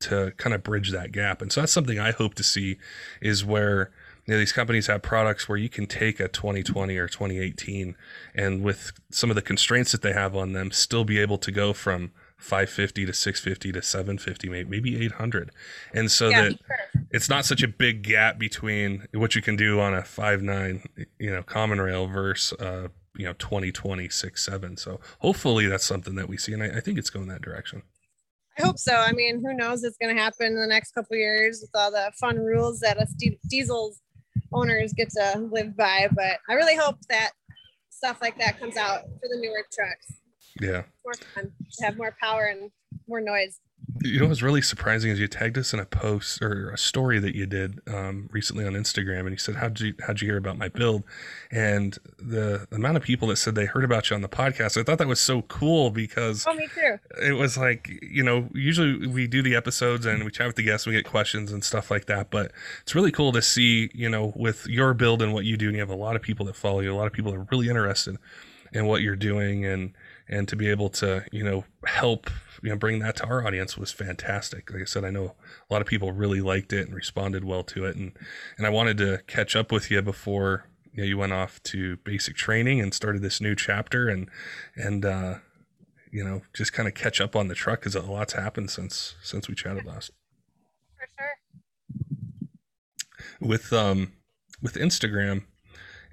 to 0.00 0.32
kind 0.36 0.54
of 0.54 0.62
bridge 0.62 0.90
that 0.90 1.12
gap, 1.12 1.42
and 1.42 1.50
so 1.50 1.60
that's 1.60 1.72
something 1.72 1.98
I 1.98 2.12
hope 2.12 2.34
to 2.34 2.42
see 2.42 2.76
is 3.20 3.44
where 3.44 3.90
you 4.26 4.34
know, 4.34 4.38
these 4.38 4.52
companies 4.52 4.86
have 4.86 5.02
products 5.02 5.48
where 5.48 5.58
you 5.58 5.68
can 5.68 5.86
take 5.86 6.20
a 6.20 6.28
2020 6.28 6.96
or 6.96 7.08
2018 7.08 7.96
and 8.34 8.62
with 8.62 8.92
some 9.10 9.30
of 9.30 9.34
the 9.34 9.42
constraints 9.42 9.92
that 9.92 10.02
they 10.02 10.12
have 10.12 10.36
on 10.36 10.52
them 10.52 10.70
still 10.70 11.04
be 11.04 11.18
able 11.18 11.38
to 11.38 11.50
go 11.50 11.72
from 11.72 12.12
550 12.40 13.06
to 13.06 13.12
650 13.12 13.72
to 13.72 13.82
750 13.82 14.48
maybe, 14.48 14.68
maybe 14.68 15.04
800 15.04 15.50
and 15.92 16.10
so 16.10 16.28
yeah, 16.28 16.42
that 16.42 16.50
sure. 16.52 17.04
it's 17.10 17.28
not 17.28 17.44
such 17.44 17.62
a 17.62 17.68
big 17.68 18.02
gap 18.02 18.38
between 18.38 19.06
what 19.12 19.34
you 19.34 19.42
can 19.42 19.56
do 19.56 19.80
on 19.80 19.94
a 19.94 20.02
5.9 20.02 21.06
you 21.18 21.30
know 21.30 21.42
common 21.42 21.80
rail 21.80 22.06
versus 22.06 22.58
uh 22.60 22.88
you 23.16 23.24
know 23.24 23.34
2020 23.34 24.08
6 24.08 24.44
7 24.44 24.76
so 24.76 25.00
hopefully 25.18 25.66
that's 25.66 25.84
something 25.84 26.14
that 26.14 26.28
we 26.28 26.36
see 26.36 26.52
and 26.52 26.62
I, 26.62 26.78
I 26.78 26.80
think 26.80 26.98
it's 26.98 27.10
going 27.10 27.28
that 27.28 27.42
direction 27.42 27.82
I 28.58 28.62
hope 28.62 28.78
so. 28.78 28.94
I 28.94 29.12
mean, 29.12 29.40
who 29.40 29.54
knows 29.54 29.84
It's 29.84 29.96
going 29.96 30.14
to 30.14 30.20
happen 30.20 30.48
in 30.48 30.60
the 30.60 30.66
next 30.66 30.92
couple 30.92 31.14
of 31.14 31.18
years 31.18 31.60
with 31.62 31.70
all 31.74 31.90
the 31.90 32.12
fun 32.20 32.36
rules 32.38 32.80
that 32.80 32.98
us 32.98 33.12
di- 33.14 33.38
diesels 33.48 34.00
owners 34.52 34.92
get 34.92 35.10
to 35.10 35.48
live 35.50 35.76
by. 35.76 36.08
But 36.12 36.38
I 36.48 36.54
really 36.54 36.76
hope 36.76 36.96
that 37.08 37.30
stuff 37.90 38.18
like 38.20 38.38
that 38.38 38.58
comes 38.58 38.76
out 38.76 39.02
for 39.02 39.28
the 39.28 39.38
newer 39.40 39.64
trucks. 39.72 40.19
Yeah 40.60 40.82
More 41.04 41.14
fun 41.34 41.52
to 41.78 41.84
have 41.84 41.96
more 41.96 42.14
power 42.20 42.46
and 42.46 42.70
more 43.08 43.20
noise. 43.20 43.60
You 44.04 44.20
know 44.20 44.28
what's 44.28 44.40
really 44.42 44.62
surprising 44.62 45.10
is 45.10 45.18
you 45.18 45.26
tagged 45.26 45.58
us 45.58 45.74
in 45.74 45.80
a 45.80 45.84
post 45.84 46.40
or 46.42 46.70
a 46.70 46.78
story 46.78 47.18
that 47.18 47.34
you 47.34 47.44
did 47.44 47.80
um, 47.88 48.28
recently 48.30 48.64
on 48.64 48.74
Instagram, 48.74 49.20
and 49.20 49.30
you 49.30 49.36
said, 49.38 49.56
"How'd 49.56 49.80
you 49.80 49.94
how'd 50.06 50.20
you 50.20 50.28
hear 50.28 50.36
about 50.36 50.56
my 50.58 50.68
build?" 50.68 51.02
And 51.50 51.98
the 52.18 52.68
amount 52.70 52.98
of 52.98 53.02
people 53.02 53.28
that 53.28 53.36
said 53.36 53.56
they 53.56 53.64
heard 53.64 53.82
about 53.82 54.08
you 54.08 54.14
on 54.16 54.22
the 54.22 54.28
podcast, 54.28 54.78
I 54.78 54.84
thought 54.84 54.98
that 54.98 55.08
was 55.08 55.20
so 55.20 55.42
cool 55.42 55.90
because 55.90 56.46
Oh, 56.46 56.54
me 56.54 56.68
too. 56.72 56.98
it 57.20 57.32
was 57.32 57.56
like 57.58 57.90
you 58.00 58.22
know 58.22 58.48
usually 58.54 59.06
we 59.08 59.26
do 59.26 59.42
the 59.42 59.56
episodes 59.56 60.06
and 60.06 60.24
we 60.24 60.30
chat 60.30 60.46
with 60.46 60.56
the 60.56 60.62
guests, 60.62 60.86
we 60.86 60.92
get 60.92 61.04
questions 61.04 61.50
and 61.50 61.64
stuff 61.64 61.90
like 61.90 62.06
that, 62.06 62.30
but 62.30 62.52
it's 62.82 62.94
really 62.94 63.10
cool 63.10 63.32
to 63.32 63.42
see 63.42 63.90
you 63.92 64.08
know 64.08 64.32
with 64.36 64.66
your 64.68 64.94
build 64.94 65.20
and 65.20 65.34
what 65.34 65.44
you 65.46 65.56
do, 65.56 65.66
and 65.66 65.74
you 65.74 65.80
have 65.80 65.90
a 65.90 65.96
lot 65.96 66.14
of 66.16 66.22
people 66.22 66.46
that 66.46 66.54
follow 66.54 66.80
you, 66.80 66.92
a 66.92 66.96
lot 66.96 67.06
of 67.08 67.12
people 67.12 67.32
that 67.32 67.38
are 67.38 67.46
really 67.50 67.68
interested 67.68 68.16
in 68.72 68.86
what 68.86 69.02
you're 69.02 69.16
doing 69.16 69.64
and 69.66 69.94
and 70.30 70.48
to 70.48 70.56
be 70.56 70.70
able 70.70 70.88
to 70.88 71.24
you 71.32 71.44
know 71.44 71.64
help 71.84 72.30
you 72.62 72.70
know 72.70 72.76
bring 72.76 73.00
that 73.00 73.16
to 73.16 73.26
our 73.26 73.46
audience 73.46 73.76
was 73.76 73.92
fantastic. 73.92 74.70
Like 74.72 74.82
i 74.82 74.84
said 74.86 75.04
i 75.04 75.10
know 75.10 75.34
a 75.68 75.72
lot 75.72 75.82
of 75.82 75.88
people 75.88 76.12
really 76.12 76.40
liked 76.40 76.72
it 76.72 76.86
and 76.86 76.94
responded 76.94 77.44
well 77.44 77.64
to 77.64 77.84
it. 77.84 77.96
And 77.96 78.12
and 78.56 78.66
i 78.66 78.70
wanted 78.70 78.96
to 78.98 79.20
catch 79.26 79.54
up 79.54 79.70
with 79.70 79.90
you 79.90 80.00
before 80.00 80.64
you 80.92 81.02
know 81.02 81.08
you 81.08 81.18
went 81.18 81.32
off 81.32 81.62
to 81.64 81.96
basic 81.98 82.36
training 82.36 82.80
and 82.80 82.94
started 82.94 83.20
this 83.22 83.40
new 83.40 83.54
chapter 83.54 84.08
and 84.08 84.28
and 84.76 85.04
uh 85.04 85.34
you 86.10 86.24
know 86.24 86.42
just 86.54 86.72
kind 86.72 86.88
of 86.88 86.94
catch 86.94 87.20
up 87.20 87.36
on 87.36 87.48
the 87.48 87.54
truck 87.54 87.80
because 87.80 87.94
a 87.94 88.02
lot's 88.02 88.32
happened 88.32 88.70
since 88.70 89.16
since 89.22 89.48
we 89.48 89.54
chatted 89.54 89.84
last. 89.84 90.12
For 90.96 91.06
sure. 91.18 92.48
with 93.40 93.72
um 93.72 94.12
with 94.62 94.74
Instagram 94.74 95.44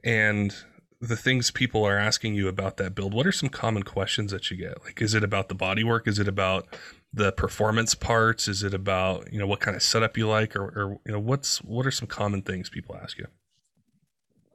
and 0.03 0.55
the 0.99 1.15
things 1.15 1.51
people 1.51 1.83
are 1.85 1.97
asking 1.97 2.33
you 2.33 2.47
about 2.47 2.77
that 2.77 2.95
build 2.95 3.13
what 3.13 3.27
are 3.27 3.31
some 3.31 3.49
common 3.49 3.83
questions 3.83 4.31
that 4.31 4.49
you 4.49 4.57
get? 4.57 4.83
Like 4.83 5.01
is 5.01 5.13
it 5.13 5.23
about 5.23 5.47
the 5.49 5.55
bodywork? 5.55 6.07
Is 6.07 6.17
it 6.19 6.27
about 6.27 6.67
the 7.13 7.31
performance 7.31 7.93
parts? 7.95 8.47
Is 8.47 8.63
it 8.63 8.73
about 8.73 9.31
you 9.31 9.39
know 9.39 9.47
what 9.47 9.59
kind 9.59 9.75
of 9.75 9.83
setup 9.83 10.17
you 10.17 10.27
like? 10.27 10.55
Or, 10.55 10.63
or 10.65 10.99
you 11.05 11.11
know 11.11 11.19
what's 11.19 11.59
what 11.63 11.85
are 11.85 11.91
some 11.91 12.07
common 12.07 12.41
things 12.41 12.69
people 12.69 12.95
ask 12.95 13.17
you? 13.17 13.27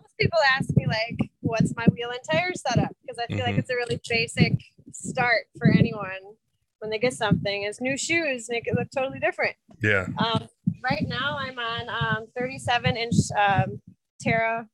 Most 0.00 0.16
people 0.18 0.38
ask 0.56 0.68
me, 0.76 0.86
like, 0.86 1.30
what's 1.40 1.74
my 1.76 1.86
wheel 1.92 2.10
and 2.10 2.20
tire 2.30 2.52
setup? 2.54 2.94
Because 3.02 3.18
I 3.18 3.26
feel 3.28 3.44
like 3.44 3.54
Mhm. 3.54 3.58
it's 3.58 3.70
a 3.70 3.74
really 3.74 4.00
basic 4.08 4.52
start 4.92 5.46
for 5.58 5.68
anyone 5.70 6.36
when 6.80 6.90
they 6.90 6.98
get 6.98 7.12
something. 7.12 7.62
Is 7.62 7.80
new 7.80 7.96
shoes 7.96 8.46
make 8.50 8.66
it 8.66 8.74
look 8.74 8.88
totally 8.94 9.20
different. 9.20 9.56
yeah. 9.82 10.06
Um, 10.18 10.48
right 10.82 11.06
now, 11.08 11.36
I'm 11.38 11.58
on 11.58 11.88
um, 11.88 12.26
37 12.36 12.96
inch 12.96 13.14
um, 13.38 13.80
Terra, 14.20 14.68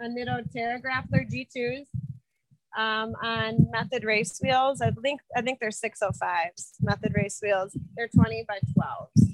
a 0.00 0.08
Nitto 0.08 0.50
Terra 0.52 0.80
Grappler 0.80 1.26
G2s 1.30 1.86
um, 2.76 3.14
on 3.22 3.68
Method 3.70 4.04
race 4.04 4.38
wheels. 4.42 4.80
I 4.80 4.90
think 4.90 5.20
I 5.36 5.42
think 5.42 5.60
they're 5.60 5.70
605s 5.70 6.72
Method 6.80 7.12
race 7.14 7.38
wheels. 7.42 7.76
They're 7.96 8.08
20 8.08 8.44
by 8.48 8.58
12s, 8.78 9.28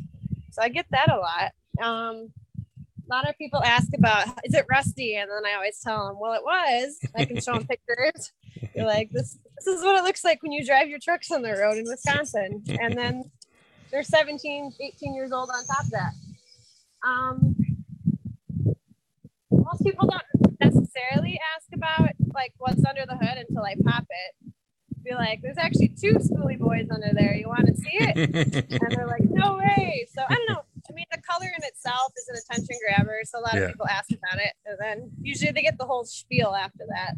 so 0.51 0.62
I 0.62 0.68
get 0.68 0.87
that 0.90 1.11
a 1.11 1.16
lot. 1.16 1.53
Um, 1.83 2.33
a 2.59 3.14
lot 3.14 3.29
of 3.29 3.37
people 3.37 3.62
ask 3.62 3.88
about 3.96 4.29
is 4.44 4.55
it 4.55 4.66
rusty, 4.70 5.16
and 5.16 5.31
then 5.31 5.44
I 5.44 5.55
always 5.55 5.81
tell 5.81 6.07
them, 6.07 6.18
well, 6.20 6.35
it 6.35 6.42
was. 6.44 6.98
I 7.16 7.25
can 7.25 7.40
show 7.40 7.55
them 7.55 7.66
pictures. 7.68 8.33
You're 8.75 8.87
like 8.87 9.11
this. 9.11 9.38
This 9.64 9.79
is 9.79 9.85
what 9.85 9.96
it 9.96 10.05
looks 10.05 10.25
like 10.25 10.42
when 10.42 10.53
you 10.53 10.64
drive 10.64 10.88
your 10.88 10.98
trucks 10.98 11.31
on 11.31 11.42
the 11.42 11.53
road 11.53 11.79
in 11.79 11.85
Wisconsin, 11.85 12.62
and 12.81 12.96
then 12.96 13.31
they're 13.92 14.03
17 14.03 14.72
18 14.81 15.14
years 15.14 15.31
old 15.31 15.51
on 15.51 15.64
top 15.66 15.85
of 15.85 15.90
that 15.90 16.12
um 17.07 17.55
most 19.51 19.85
people 19.85 20.09
don't 20.09 20.51
necessarily 20.64 21.38
ask 21.57 21.66
about 21.75 22.11
like 22.35 22.53
what's 22.59 22.85
under 22.85 23.05
the 23.07 23.16
hood 23.16 23.38
until 23.48 23.62
i 23.64 23.75
pop 23.85 24.05
it. 24.09 24.53
Be 25.05 25.14
like 25.14 25.40
there's 25.42 25.59
actually 25.59 25.88
two 25.88 26.14
spoolie 26.14 26.59
boys 26.59 26.87
under 26.90 27.11
there. 27.12 27.35
You 27.35 27.48
want 27.48 27.66
to 27.66 27.75
see 27.75 27.90
it? 27.92 28.16
And 28.81 28.92
they're 28.92 29.07
like 29.07 29.25
no 29.25 29.57
way. 29.59 30.07
So 30.14 30.22
i 30.29 30.35
don't 30.35 30.48
know. 30.48 30.62
I 30.88 30.92
mean 30.92 31.07
the 31.11 31.20
color 31.29 31.46
in 31.46 31.64
itself 31.64 32.12
is 32.16 32.29
an 32.29 32.37
attention 32.37 32.77
grabber 32.87 33.18
so 33.25 33.38
a 33.38 33.40
lot 33.40 33.55
Yeah. 33.55 33.61
of 33.62 33.68
people 33.72 33.87
ask 33.88 34.11
about 34.12 34.40
it. 34.40 34.53
And 34.64 34.77
then 34.81 35.11
usually 35.20 35.51
they 35.53 35.62
get 35.62 35.79
the 35.79 35.87
whole 35.87 36.05
spiel 36.05 36.55
after 36.55 36.85
that. 36.88 37.14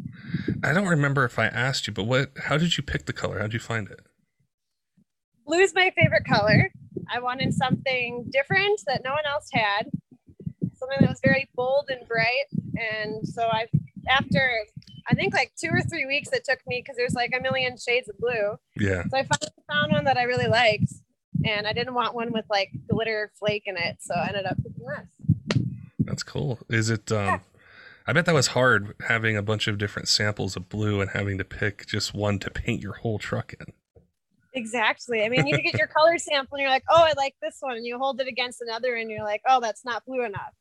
I 0.63 0.73
don't 0.73 0.87
remember 0.87 1.25
if 1.25 1.37
i 1.37 1.45
asked 1.47 1.85
you 1.87 1.93
but 1.93 2.05
what 2.05 2.31
how 2.45 2.57
did 2.57 2.75
you 2.77 2.83
pick 2.83 3.05
the 3.05 3.13
color? 3.13 3.37
How 3.37 3.43
did 3.43 3.53
you 3.53 3.59
find 3.59 3.87
it? 3.89 4.01
Blue 5.45 5.59
is 5.59 5.75
my 5.75 5.91
favorite 5.95 6.25
color. 6.25 6.71
I 7.07 7.19
wanted 7.19 7.53
something 7.53 8.25
different 8.31 8.81
that 8.87 9.03
no 9.03 9.11
one 9.11 9.25
else 9.31 9.47
had, 9.53 9.91
something 10.73 10.97
that 11.01 11.09
was 11.09 11.19
very 11.23 11.47
bold 11.55 11.87
and 11.89 12.07
bright. 12.07 12.45
And 12.77 13.27
so 13.27 13.43
I, 13.43 13.67
after 14.07 14.51
I 15.09 15.15
think 15.15 15.33
like 15.33 15.51
two 15.55 15.69
or 15.71 15.81
three 15.81 16.05
weeks, 16.05 16.29
it 16.31 16.43
took 16.43 16.59
me 16.67 16.81
because 16.81 16.97
there's 16.97 17.13
like 17.13 17.31
a 17.37 17.41
million 17.41 17.77
shades 17.77 18.09
of 18.09 18.17
blue. 18.17 18.57
yeah 18.77 19.03
So 19.09 19.17
I 19.17 19.23
finally 19.23 19.53
found 19.71 19.91
one 19.91 20.05
that 20.05 20.17
I 20.17 20.23
really 20.23 20.47
liked, 20.47 20.93
and 21.43 21.67
I 21.67 21.73
didn't 21.73 21.93
want 21.93 22.15
one 22.15 22.31
with 22.31 22.45
like 22.49 22.69
glitter 22.89 23.31
flake 23.37 23.63
in 23.65 23.77
it, 23.77 23.97
so 23.99 24.15
I 24.15 24.27
ended 24.27 24.45
up 24.45 24.57
picking 24.57 24.85
this. 24.85 25.63
That's 25.99 26.23
cool. 26.23 26.59
Is 26.69 26.89
it 26.89 27.11
um 27.11 27.41
I 28.07 28.13
bet 28.13 28.25
that 28.25 28.35
was 28.35 28.47
hard 28.47 28.95
having 29.07 29.35
a 29.35 29.41
bunch 29.41 29.67
of 29.67 29.79
different 29.79 30.07
samples 30.07 30.55
of 30.55 30.69
blue 30.69 31.01
and 31.01 31.09
having 31.09 31.39
to 31.39 31.43
pick 31.43 31.87
just 31.87 32.13
one 32.13 32.37
to 32.39 32.51
paint 32.51 32.81
your 32.81 32.93
whole 32.93 33.17
truck 33.17 33.53
in. 33.59 33.73
Exactly. 34.53 35.23
I 35.23 35.29
mean, 35.29 35.47
you 35.47 35.57
get 35.61 35.73
your 35.77 35.87
color 35.87 36.17
sample, 36.17 36.55
and 36.55 36.61
you're 36.61 36.69
like, 36.69 36.83
"Oh, 36.89 37.03
I 37.03 37.13
like 37.17 37.35
this 37.41 37.57
one," 37.59 37.75
and 37.77 37.85
you 37.85 37.97
hold 37.97 38.21
it 38.21 38.27
against 38.27 38.61
another, 38.61 38.95
and 38.95 39.09
you're 39.09 39.23
like, 39.23 39.41
"Oh, 39.47 39.59
that's 39.59 39.83
not 39.83 40.05
blue 40.05 40.23
enough." 40.23 40.53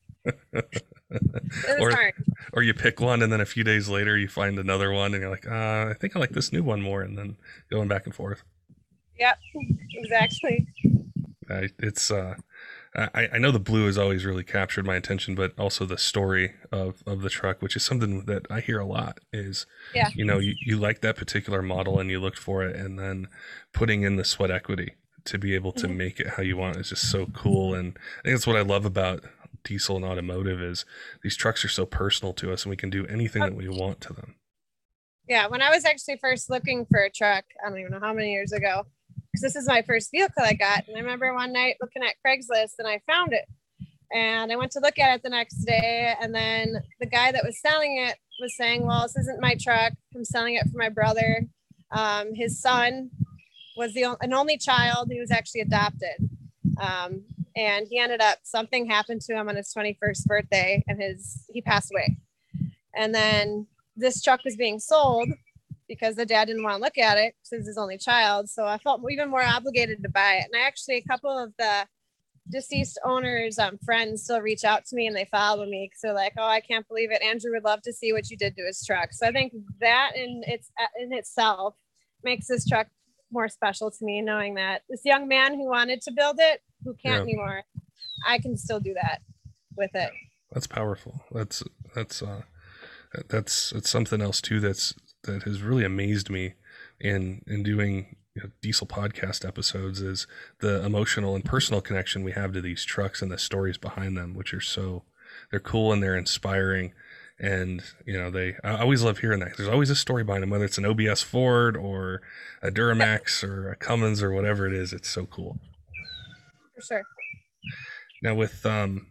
Or- 1.78 1.90
hard. 1.90 2.14
Or 2.52 2.62
you 2.62 2.74
pick 2.74 3.00
one 3.00 3.22
and 3.22 3.32
then 3.32 3.40
a 3.40 3.46
few 3.46 3.64
days 3.64 3.88
later 3.88 4.16
you 4.16 4.28
find 4.28 4.58
another 4.58 4.92
one 4.92 5.12
and 5.14 5.22
you're 5.22 5.30
like, 5.30 5.46
uh, 5.46 5.88
I 5.90 5.94
think 5.98 6.14
I 6.16 6.20
like 6.20 6.30
this 6.30 6.52
new 6.52 6.62
one 6.62 6.82
more 6.82 7.02
and 7.02 7.16
then 7.18 7.36
going 7.70 7.88
back 7.88 8.06
and 8.06 8.14
forth. 8.14 8.42
Yep. 9.18 9.38
Exactly. 9.92 10.66
I, 11.50 11.68
it's 11.78 12.10
uh 12.10 12.34
I, 12.96 13.28
I 13.32 13.38
know 13.38 13.50
the 13.50 13.58
blue 13.58 13.86
has 13.86 13.98
always 13.98 14.24
really 14.24 14.44
captured 14.44 14.86
my 14.86 14.94
attention, 14.94 15.34
but 15.34 15.52
also 15.58 15.84
the 15.84 15.98
story 15.98 16.54
of, 16.70 17.02
of 17.08 17.22
the 17.22 17.28
truck, 17.28 17.60
which 17.60 17.74
is 17.74 17.82
something 17.84 18.26
that 18.26 18.46
I 18.48 18.60
hear 18.60 18.78
a 18.78 18.86
lot 18.86 19.18
is, 19.32 19.66
Yeah. 19.92 20.10
you 20.14 20.24
know, 20.24 20.38
you, 20.38 20.54
you 20.64 20.76
like 20.78 21.00
that 21.00 21.16
particular 21.16 21.60
model 21.60 21.98
and 21.98 22.08
you 22.08 22.20
looked 22.20 22.38
for 22.38 22.62
it 22.64 22.76
and 22.76 22.96
then 22.96 23.26
putting 23.72 24.02
in 24.02 24.14
the 24.14 24.24
sweat 24.24 24.52
equity 24.52 24.94
to 25.24 25.38
be 25.38 25.56
able 25.56 25.72
to 25.72 25.88
Mhm. 25.88 25.96
make 25.96 26.20
it 26.20 26.28
how 26.36 26.44
you 26.44 26.56
want 26.56 26.76
is 26.76 26.90
just 26.90 27.10
so 27.10 27.26
cool. 27.34 27.74
And 27.74 27.98
I 28.20 28.22
think 28.28 28.36
that's 28.36 28.46
what 28.46 28.54
I 28.56 28.60
love 28.62 28.84
about 28.84 29.24
diesel 29.64 29.96
and 29.96 30.04
automotive 30.04 30.60
is 30.60 30.84
these 31.22 31.36
trucks 31.36 31.64
are 31.64 31.68
so 31.68 31.86
personal 31.86 32.32
to 32.34 32.52
us 32.52 32.64
and 32.64 32.70
we 32.70 32.76
can 32.76 32.90
do 32.90 33.06
anything 33.06 33.42
that 33.42 33.54
we 33.54 33.68
want 33.68 34.00
to 34.02 34.12
them. 34.12 34.36
Yeah, 35.28 35.46
when 35.48 35.62
I 35.62 35.70
was 35.70 35.84
actually 35.84 36.18
first 36.18 36.50
looking 36.50 36.86
for 36.86 37.00
a 37.00 37.10
truck, 37.10 37.44
I 37.64 37.68
don't 37.68 37.78
even 37.78 37.92
know 37.92 38.00
how 38.00 38.12
many 38.12 38.32
years 38.32 38.52
ago, 38.52 38.84
because 39.08 39.40
this 39.40 39.56
is 39.56 39.66
my 39.66 39.82
first 39.82 40.10
vehicle 40.10 40.42
I 40.42 40.52
got. 40.52 40.86
And 40.86 40.96
I 40.96 41.00
remember 41.00 41.32
one 41.32 41.52
night 41.52 41.76
looking 41.80 42.02
at 42.02 42.14
Craigslist 42.24 42.74
and 42.78 42.86
I 42.86 43.00
found 43.06 43.32
it. 43.32 43.46
And 44.12 44.52
I 44.52 44.56
went 44.56 44.70
to 44.72 44.80
look 44.80 44.98
at 44.98 45.14
it 45.14 45.22
the 45.22 45.30
next 45.30 45.64
day. 45.64 46.14
And 46.20 46.34
then 46.34 46.82
the 47.00 47.06
guy 47.06 47.32
that 47.32 47.44
was 47.44 47.60
selling 47.60 48.04
it 48.06 48.16
was 48.40 48.56
saying, 48.56 48.86
Well, 48.86 49.02
this 49.02 49.16
isn't 49.16 49.40
my 49.40 49.56
truck. 49.58 49.94
I'm 50.14 50.24
selling 50.24 50.54
it 50.54 50.68
for 50.70 50.78
my 50.78 50.90
brother. 50.90 51.46
Um, 51.90 52.34
his 52.34 52.60
son 52.60 53.10
was 53.76 53.94
the 53.94 54.16
an 54.20 54.34
only 54.34 54.58
child. 54.58 55.08
He 55.10 55.20
was 55.20 55.30
actually 55.30 55.62
adopted. 55.62 56.30
Um, 56.80 57.24
and 57.56 57.86
he 57.88 57.98
ended 57.98 58.20
up 58.20 58.38
something 58.42 58.86
happened 58.86 59.20
to 59.22 59.34
him 59.34 59.48
on 59.48 59.56
his 59.56 59.72
21st 59.72 60.26
birthday 60.26 60.84
and 60.88 61.00
his 61.00 61.44
he 61.52 61.60
passed 61.60 61.92
away. 61.92 62.16
And 62.94 63.14
then 63.14 63.66
this 63.96 64.22
truck 64.22 64.44
was 64.44 64.56
being 64.56 64.78
sold 64.78 65.28
because 65.88 66.16
the 66.16 66.26
dad 66.26 66.46
didn't 66.46 66.62
want 66.62 66.76
to 66.76 66.82
look 66.82 66.98
at 66.98 67.18
it 67.18 67.34
since 67.42 67.66
his 67.66 67.78
only 67.78 67.98
child. 67.98 68.48
So 68.48 68.64
I 68.66 68.78
felt 68.78 69.02
even 69.10 69.30
more 69.30 69.42
obligated 69.42 70.02
to 70.02 70.08
buy 70.08 70.34
it. 70.36 70.46
And 70.52 70.60
I 70.60 70.66
actually, 70.66 70.96
a 70.96 71.02
couple 71.02 71.30
of 71.30 71.52
the 71.58 71.86
deceased 72.50 72.98
owners, 73.04 73.58
um, 73.58 73.78
friends 73.84 74.24
still 74.24 74.40
reach 74.40 74.64
out 74.64 74.84
to 74.86 74.96
me 74.96 75.06
and 75.06 75.16
they 75.16 75.24
follow 75.26 75.64
me 75.66 75.86
because 75.86 76.00
they're 76.02 76.12
like, 76.12 76.34
"Oh, 76.36 76.46
I 76.46 76.60
can't 76.60 76.86
believe 76.88 77.10
it. 77.10 77.22
Andrew 77.22 77.52
would 77.52 77.64
love 77.64 77.82
to 77.82 77.92
see 77.92 78.12
what 78.12 78.30
you 78.30 78.36
did 78.36 78.56
to 78.56 78.62
his 78.62 78.84
truck." 78.84 79.12
So 79.12 79.26
I 79.26 79.32
think 79.32 79.54
that 79.80 80.12
in 80.16 80.42
its 80.46 80.70
in 81.00 81.12
itself 81.12 81.74
makes 82.22 82.46
this 82.46 82.66
truck 82.66 82.88
more 83.34 83.48
special 83.48 83.90
to 83.90 84.04
me, 84.04 84.22
knowing 84.22 84.54
that 84.54 84.82
this 84.88 85.02
young 85.04 85.28
man 85.28 85.54
who 85.54 85.68
wanted 85.68 86.00
to 86.02 86.12
build 86.12 86.36
it, 86.38 86.62
who 86.84 86.94
can't 86.94 87.16
yeah. 87.16 87.22
anymore, 87.22 87.62
I 88.26 88.38
can 88.38 88.56
still 88.56 88.80
do 88.80 88.94
that 88.94 89.20
with 89.76 89.90
it. 89.94 90.10
That's 90.52 90.66
powerful. 90.66 91.20
That's 91.32 91.62
that's 91.94 92.22
uh 92.22 92.42
that's 93.28 93.72
it's 93.72 93.90
something 93.90 94.20
else 94.20 94.40
too 94.40 94.60
that's 94.60 94.94
that 95.24 95.42
has 95.44 95.62
really 95.62 95.84
amazed 95.84 96.30
me 96.30 96.54
in 97.00 97.42
in 97.46 97.62
doing 97.62 98.16
you 98.34 98.42
know, 98.42 98.50
diesel 98.60 98.86
podcast 98.86 99.46
episodes 99.46 100.00
is 100.00 100.26
the 100.60 100.84
emotional 100.84 101.34
and 101.34 101.44
personal 101.44 101.80
connection 101.80 102.24
we 102.24 102.32
have 102.32 102.52
to 102.52 102.60
these 102.60 102.84
trucks 102.84 103.22
and 103.22 103.30
the 103.30 103.38
stories 103.38 103.78
behind 103.78 104.16
them 104.16 104.34
which 104.34 104.52
are 104.52 104.60
so 104.60 105.04
they're 105.50 105.60
cool 105.60 105.92
and 105.92 106.02
they're 106.02 106.16
inspiring 106.16 106.92
and 107.38 107.82
you 108.06 108.16
know 108.16 108.30
they 108.30 108.54
i 108.62 108.78
always 108.80 109.02
love 109.02 109.18
hearing 109.18 109.40
that 109.40 109.56
there's 109.56 109.68
always 109.68 109.90
a 109.90 109.96
story 109.96 110.22
behind 110.22 110.42
them 110.42 110.50
whether 110.50 110.64
it's 110.64 110.78
an 110.78 110.86
obs 110.86 111.20
ford 111.22 111.76
or 111.76 112.22
a 112.62 112.70
duramax 112.70 113.42
or 113.42 113.70
a 113.70 113.76
cummins 113.76 114.22
or 114.22 114.30
whatever 114.30 114.66
it 114.66 114.72
is 114.72 114.92
it's 114.92 115.08
so 115.08 115.26
cool 115.26 115.58
for 116.76 116.82
sure 116.82 117.02
now 118.22 118.34
with 118.34 118.64
um 118.64 119.10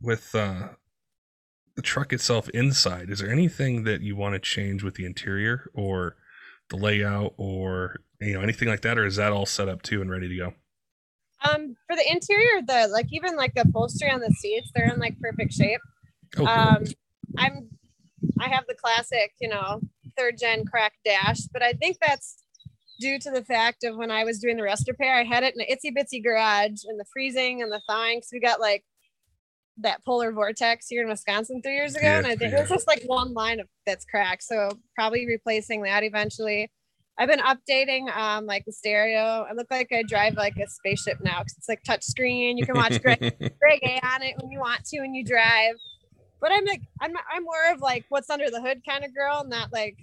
with 0.00 0.34
uh 0.34 0.68
the 1.76 1.82
truck 1.82 2.12
itself 2.12 2.48
inside, 2.50 3.10
is 3.10 3.20
there 3.20 3.30
anything 3.30 3.84
that 3.84 4.00
you 4.00 4.16
want 4.16 4.34
to 4.34 4.38
change 4.38 4.82
with 4.82 4.94
the 4.94 5.04
interior 5.04 5.70
or 5.74 6.16
the 6.70 6.76
layout 6.76 7.34
or 7.36 8.00
you 8.20 8.32
know 8.32 8.40
anything 8.40 8.66
like 8.66 8.80
that, 8.80 8.98
or 8.98 9.04
is 9.04 9.16
that 9.16 9.30
all 9.30 9.46
set 9.46 9.68
up 9.68 9.82
too 9.82 10.00
and 10.00 10.10
ready 10.10 10.28
to 10.28 10.36
go? 10.36 10.54
Um, 11.44 11.76
for 11.86 11.94
the 11.94 12.10
interior, 12.10 12.62
the 12.66 12.88
like 12.90 13.06
even 13.12 13.36
like 13.36 13.54
the 13.54 13.60
upholstery 13.60 14.10
on 14.10 14.20
the 14.20 14.30
seats, 14.30 14.70
they're 14.74 14.92
in 14.92 14.98
like 14.98 15.20
perfect 15.20 15.52
shape. 15.52 15.80
Oh, 16.38 16.38
cool. 16.38 16.48
Um, 16.48 16.84
I'm 17.38 17.68
I 18.40 18.48
have 18.48 18.64
the 18.68 18.74
classic, 18.74 19.32
you 19.40 19.48
know, 19.48 19.80
third 20.16 20.36
gen 20.38 20.64
crack 20.64 20.92
dash, 21.04 21.40
but 21.52 21.62
I 21.62 21.72
think 21.72 21.98
that's 22.00 22.44
due 23.00 23.18
to 23.18 23.30
the 23.30 23.44
fact 23.44 23.84
of 23.84 23.96
when 23.96 24.10
I 24.10 24.24
was 24.24 24.38
doing 24.38 24.56
the 24.56 24.62
rust 24.62 24.88
repair, 24.88 25.14
I 25.14 25.24
had 25.24 25.42
it 25.42 25.54
in 25.54 25.60
an 25.60 25.66
itsy 25.70 25.94
bitsy 25.96 26.22
garage 26.22 26.82
in 26.88 26.96
the 26.96 27.04
freezing 27.12 27.62
and 27.62 27.70
the 27.70 27.80
thawing. 27.86 28.22
So 28.22 28.30
we 28.32 28.40
got 28.40 28.60
like 28.60 28.84
that 29.78 30.04
polar 30.04 30.32
vortex 30.32 30.86
here 30.88 31.02
in 31.02 31.08
Wisconsin 31.08 31.60
three 31.62 31.74
years 31.74 31.94
ago, 31.94 32.06
yeah, 32.06 32.18
and 32.18 32.26
I 32.26 32.36
think 32.36 32.52
yeah. 32.52 32.58
it 32.58 32.60
was 32.62 32.70
just 32.70 32.86
like 32.86 33.02
one 33.06 33.34
line 33.34 33.60
of 33.60 33.66
that's 33.84 34.04
cracked. 34.04 34.42
So 34.42 34.70
probably 34.94 35.26
replacing 35.26 35.82
that 35.82 36.02
eventually. 36.02 36.70
I've 37.18 37.28
been 37.28 37.40
updating 37.40 38.14
um 38.14 38.46
like 38.46 38.64
the 38.66 38.72
stereo. 38.72 39.46
I 39.48 39.52
look 39.54 39.68
like 39.70 39.88
I 39.92 40.02
drive 40.02 40.34
like 40.34 40.56
a 40.56 40.68
spaceship 40.68 41.18
now 41.22 41.40
because 41.40 41.54
it's 41.56 41.68
like 41.68 41.82
touch 41.82 42.04
screen. 42.04 42.58
You 42.58 42.66
can 42.66 42.76
watch 42.76 43.00
Greg, 43.02 43.20
Greg 43.60 43.80
A 43.82 44.00
on 44.06 44.22
it 44.22 44.34
when 44.40 44.50
you 44.50 44.60
want 44.60 44.84
to 44.86 45.00
when 45.00 45.14
you 45.14 45.24
drive. 45.24 45.76
But 46.40 46.52
I'm 46.52 46.64
like 46.64 46.82
I'm 47.00 47.14
I'm 47.32 47.44
more 47.44 47.72
of 47.72 47.80
like 47.80 48.04
what's 48.08 48.30
under 48.30 48.50
the 48.50 48.60
hood 48.60 48.82
kind 48.88 49.04
of 49.04 49.14
girl, 49.14 49.44
not 49.46 49.72
like 49.72 49.96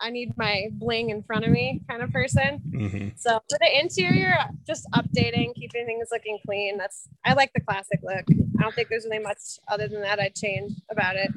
I 0.00 0.10
need 0.10 0.36
my 0.36 0.68
bling 0.72 1.10
in 1.10 1.22
front 1.22 1.44
of 1.44 1.50
me 1.50 1.82
kind 1.88 2.02
of 2.02 2.10
person. 2.10 2.62
Mm-hmm. 2.70 3.08
So 3.16 3.40
for 3.48 3.58
the 3.60 3.80
interior, 3.80 4.36
just 4.66 4.86
updating, 4.94 5.54
keeping 5.54 5.84
things 5.86 6.08
looking 6.10 6.38
clean. 6.46 6.78
That's 6.78 7.08
I 7.24 7.34
like 7.34 7.52
the 7.54 7.60
classic 7.60 8.00
look. 8.02 8.24
I 8.58 8.62
don't 8.62 8.74
think 8.74 8.88
there's 8.88 9.04
really 9.04 9.22
much 9.22 9.58
other 9.68 9.88
than 9.88 10.00
that 10.02 10.18
I'd 10.18 10.34
change 10.34 10.72
about 10.90 11.16
it. 11.16 11.30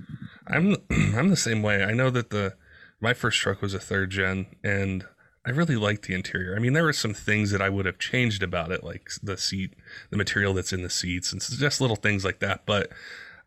I'm 0.47 0.77
I'm 0.89 1.29
the 1.29 1.37
same 1.37 1.61
way. 1.61 1.83
I 1.83 1.93
know 1.93 2.09
that 2.09 2.29
the 2.29 2.55
my 3.01 3.13
first 3.13 3.39
truck 3.39 3.61
was 3.61 3.73
a 3.73 3.79
third 3.79 4.11
gen 4.11 4.47
and 4.63 5.05
I 5.45 5.49
really 5.49 5.75
liked 5.75 6.07
the 6.07 6.13
interior. 6.13 6.55
I 6.55 6.59
mean, 6.59 6.71
there 6.71 6.85
were 6.85 6.93
some 6.93 7.13
things 7.13 7.51
that 7.51 7.61
I 7.61 7.67
would 7.67 7.85
have 7.85 7.99
changed 7.99 8.43
about 8.43 8.71
it, 8.71 8.81
like 8.81 9.09
the 9.21 9.37
seat, 9.37 9.73
the 10.09 10.15
material 10.15 10.53
that's 10.53 10.71
in 10.71 10.83
the 10.83 10.89
seats, 10.89 11.33
and 11.33 11.41
just 11.41 11.81
little 11.81 11.97
things 11.97 12.23
like 12.23 12.39
that. 12.39 12.65
But 12.65 12.93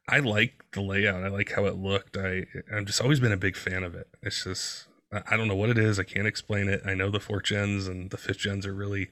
I 0.08 0.20
like 0.20 0.64
the 0.72 0.82
layout. 0.82 1.24
I 1.24 1.28
like 1.28 1.52
how 1.52 1.66
it 1.66 1.76
looked. 1.76 2.16
I 2.16 2.46
I've 2.72 2.84
just 2.84 3.00
always 3.00 3.20
been 3.20 3.32
a 3.32 3.36
big 3.36 3.56
fan 3.56 3.82
of 3.82 3.94
it. 3.94 4.08
It's 4.22 4.44
just 4.44 4.86
I 5.12 5.36
don't 5.36 5.48
know 5.48 5.56
what 5.56 5.70
it 5.70 5.78
is. 5.78 5.98
I 5.98 6.04
can't 6.04 6.26
explain 6.26 6.68
it. 6.68 6.82
I 6.84 6.94
know 6.94 7.10
the 7.10 7.20
fourth 7.20 7.44
gens 7.44 7.86
and 7.86 8.10
the 8.10 8.16
fifth 8.16 8.38
gens 8.38 8.66
are 8.66 8.74
really, 8.74 9.08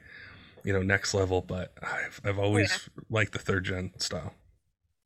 you 0.64 0.72
know, 0.72 0.82
next 0.82 1.14
level, 1.14 1.40
but 1.40 1.72
I've, 1.82 2.20
I've 2.24 2.38
always 2.38 2.90
yeah. 2.96 3.02
liked 3.10 3.32
the 3.32 3.38
third 3.38 3.64
gen 3.64 3.92
style. 3.98 4.34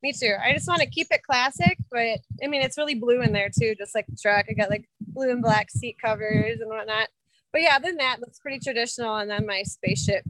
Me 0.01 0.13
too. 0.13 0.35
I 0.41 0.53
just 0.53 0.67
want 0.67 0.81
to 0.81 0.89
keep 0.89 1.07
it 1.11 1.23
classic, 1.23 1.77
but 1.91 2.19
I 2.43 2.47
mean, 2.47 2.61
it's 2.61 2.77
really 2.77 2.95
blue 2.95 3.21
in 3.21 3.33
there 3.33 3.49
too, 3.49 3.75
just 3.75 3.93
like 3.93 4.07
the 4.07 4.17
truck. 4.19 4.45
I 4.49 4.53
got 4.53 4.69
like 4.69 4.89
blue 4.99 5.29
and 5.29 5.41
black 5.41 5.69
seat 5.69 5.97
covers 6.01 6.59
and 6.59 6.69
whatnot. 6.69 7.09
But 7.51 7.61
yeah, 7.61 7.75
other 7.75 7.89
than 7.89 7.97
that, 7.97 8.19
looks 8.19 8.39
pretty 8.39 8.59
traditional. 8.59 9.17
And 9.17 9.29
then 9.29 9.45
my 9.45 9.63
spaceship 9.63 10.23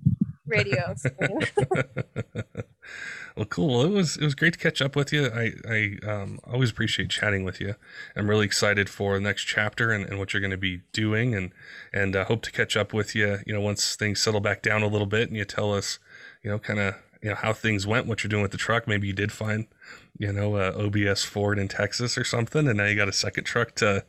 radio. 0.45 0.95
well, 3.39 3.45
cool. 3.45 3.85
It 3.85 3.91
was 3.91 4.17
it 4.17 4.23
was 4.25 4.35
great 4.35 4.51
to 4.51 4.59
catch 4.59 4.81
up 4.81 4.97
with 4.97 5.13
you. 5.13 5.27
I 5.27 5.53
I 5.65 5.97
um, 6.05 6.41
always 6.43 6.71
appreciate 6.71 7.09
chatting 7.09 7.45
with 7.45 7.61
you. 7.61 7.75
I'm 8.13 8.29
really 8.29 8.45
excited 8.45 8.89
for 8.89 9.13
the 9.13 9.21
next 9.21 9.45
chapter 9.45 9.91
and, 9.91 10.05
and 10.05 10.19
what 10.19 10.33
you're 10.33 10.41
going 10.41 10.51
to 10.51 10.57
be 10.57 10.81
doing, 10.91 11.33
and 11.33 11.51
and 11.93 12.17
uh, 12.17 12.25
hope 12.25 12.41
to 12.41 12.51
catch 12.51 12.75
up 12.75 12.91
with 12.91 13.15
you. 13.15 13.39
You 13.47 13.53
know, 13.53 13.61
once 13.61 13.95
things 13.95 14.19
settle 14.19 14.41
back 14.41 14.61
down 14.61 14.83
a 14.83 14.87
little 14.87 15.07
bit, 15.07 15.29
and 15.29 15.37
you 15.37 15.45
tell 15.45 15.73
us, 15.73 15.99
you 16.43 16.51
know, 16.51 16.59
kind 16.59 16.81
of 16.81 16.95
you 17.23 17.29
know 17.29 17.35
how 17.35 17.53
things 17.53 17.87
went, 17.87 18.07
what 18.07 18.25
you're 18.25 18.29
doing 18.29 18.41
with 18.41 18.51
the 18.51 18.57
truck. 18.57 18.89
Maybe 18.89 19.07
you 19.07 19.13
did 19.13 19.31
find, 19.31 19.67
you 20.17 20.33
know, 20.33 20.57
a 20.57 20.73
OBS 20.73 21.23
Ford 21.23 21.57
in 21.57 21.69
Texas 21.69 22.17
or 22.17 22.25
something, 22.25 22.67
and 22.67 22.75
now 22.75 22.87
you 22.87 22.95
got 22.97 23.07
a 23.07 23.13
second 23.13 23.45
truck 23.45 23.73
to 23.75 24.03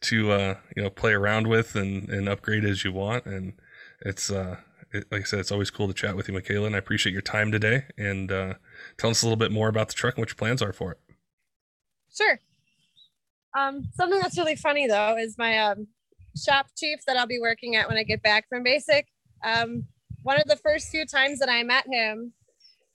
to 0.00 0.32
uh, 0.32 0.56
you 0.74 0.82
know 0.82 0.90
play 0.90 1.12
around 1.12 1.46
with 1.46 1.76
and 1.76 2.08
and 2.08 2.28
upgrade 2.28 2.64
as 2.64 2.82
you 2.82 2.90
want. 2.90 3.24
And 3.24 3.52
it's 4.00 4.32
uh, 4.32 4.56
like 4.94 5.22
I 5.22 5.24
said, 5.24 5.40
it's 5.40 5.52
always 5.52 5.70
cool 5.70 5.88
to 5.88 5.94
chat 5.94 6.16
with 6.16 6.28
you, 6.28 6.34
Michaela, 6.34 6.66
and 6.66 6.74
I 6.74 6.78
appreciate 6.78 7.12
your 7.12 7.22
time 7.22 7.50
today. 7.50 7.84
And 7.98 8.30
uh, 8.30 8.54
tell 8.98 9.10
us 9.10 9.22
a 9.22 9.26
little 9.26 9.36
bit 9.36 9.52
more 9.52 9.68
about 9.68 9.88
the 9.88 9.94
truck 9.94 10.14
and 10.14 10.22
what 10.22 10.28
your 10.28 10.36
plans 10.36 10.62
are 10.62 10.72
for 10.72 10.92
it. 10.92 10.98
Sure. 12.14 12.38
Um, 13.56 13.88
something 13.94 14.18
that's 14.20 14.38
really 14.38 14.56
funny 14.56 14.86
though 14.86 15.16
is 15.16 15.38
my 15.38 15.58
um, 15.58 15.86
shop 16.36 16.66
chief 16.76 17.00
that 17.06 17.16
I'll 17.16 17.26
be 17.26 17.40
working 17.40 17.76
at 17.76 17.88
when 17.88 17.96
I 17.96 18.02
get 18.02 18.22
back 18.22 18.48
from 18.48 18.62
basic. 18.62 19.06
Um, 19.44 19.84
one 20.22 20.40
of 20.40 20.46
the 20.46 20.56
first 20.56 20.88
few 20.88 21.06
times 21.06 21.38
that 21.38 21.48
I 21.48 21.62
met 21.62 21.86
him, 21.86 22.32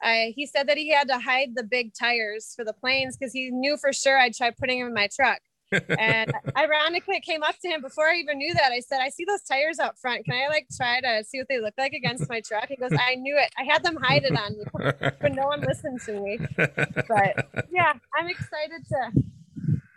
I, 0.02 0.34
he 0.36 0.46
said 0.46 0.68
that 0.68 0.78
he 0.78 0.90
had 0.90 1.08
to 1.10 1.20
hide 1.20 1.50
the 1.56 1.64
big 1.64 1.94
tires 1.94 2.54
for 2.56 2.66
the 2.66 2.74
planes 2.74 3.18
because 3.18 3.34
he 3.34 3.52
knew 3.52 3.78
for 3.78 3.94
sure 3.94 4.18
I'd 4.18 4.34
try 4.34 4.52
putting 4.52 4.80
them 4.80 4.88
in 4.88 4.94
my 4.94 5.10
truck 5.14 5.40
and 5.72 6.32
ironically, 6.58 7.18
it 7.18 7.24
came 7.24 7.44
up 7.44 7.56
to 7.60 7.68
him 7.68 7.82
before 7.82 8.08
I 8.08 8.16
even 8.16 8.38
knew 8.38 8.54
that. 8.54 8.72
I 8.72 8.80
said, 8.80 9.00
I 9.02 9.10
see 9.10 9.26
those 9.26 9.44
tires 9.44 9.80
out 9.80 9.98
front. 10.00 10.26
Can 10.26 10.34
I 10.34 10.48
like 10.48 10.68
try 10.76 11.00
to 11.02 11.24
see 11.24 11.38
what 11.38 11.48
they 11.48 11.60
look 11.60 11.76
like 11.78 11.94
against 11.94 12.30
my 12.30 12.42
truck? 12.42 12.68
He 12.68 12.76
goes, 12.76 12.92
I 13.00 13.16
knew 13.16 13.38
it. 13.38 13.52
I 13.58 13.64
had 13.64 13.84
them 13.84 13.98
hide 14.02 14.24
it 14.24 14.38
on 14.38 14.56
you, 14.56 14.66
but 15.22 15.34
no 15.34 15.48
one 15.48 15.62
listened 15.62 16.02
to 16.06 16.20
me. 16.20 16.40
But 16.58 17.68
yeah, 17.72 17.94
I'm 18.18 18.28
excited 18.28 18.86
to 18.90 19.24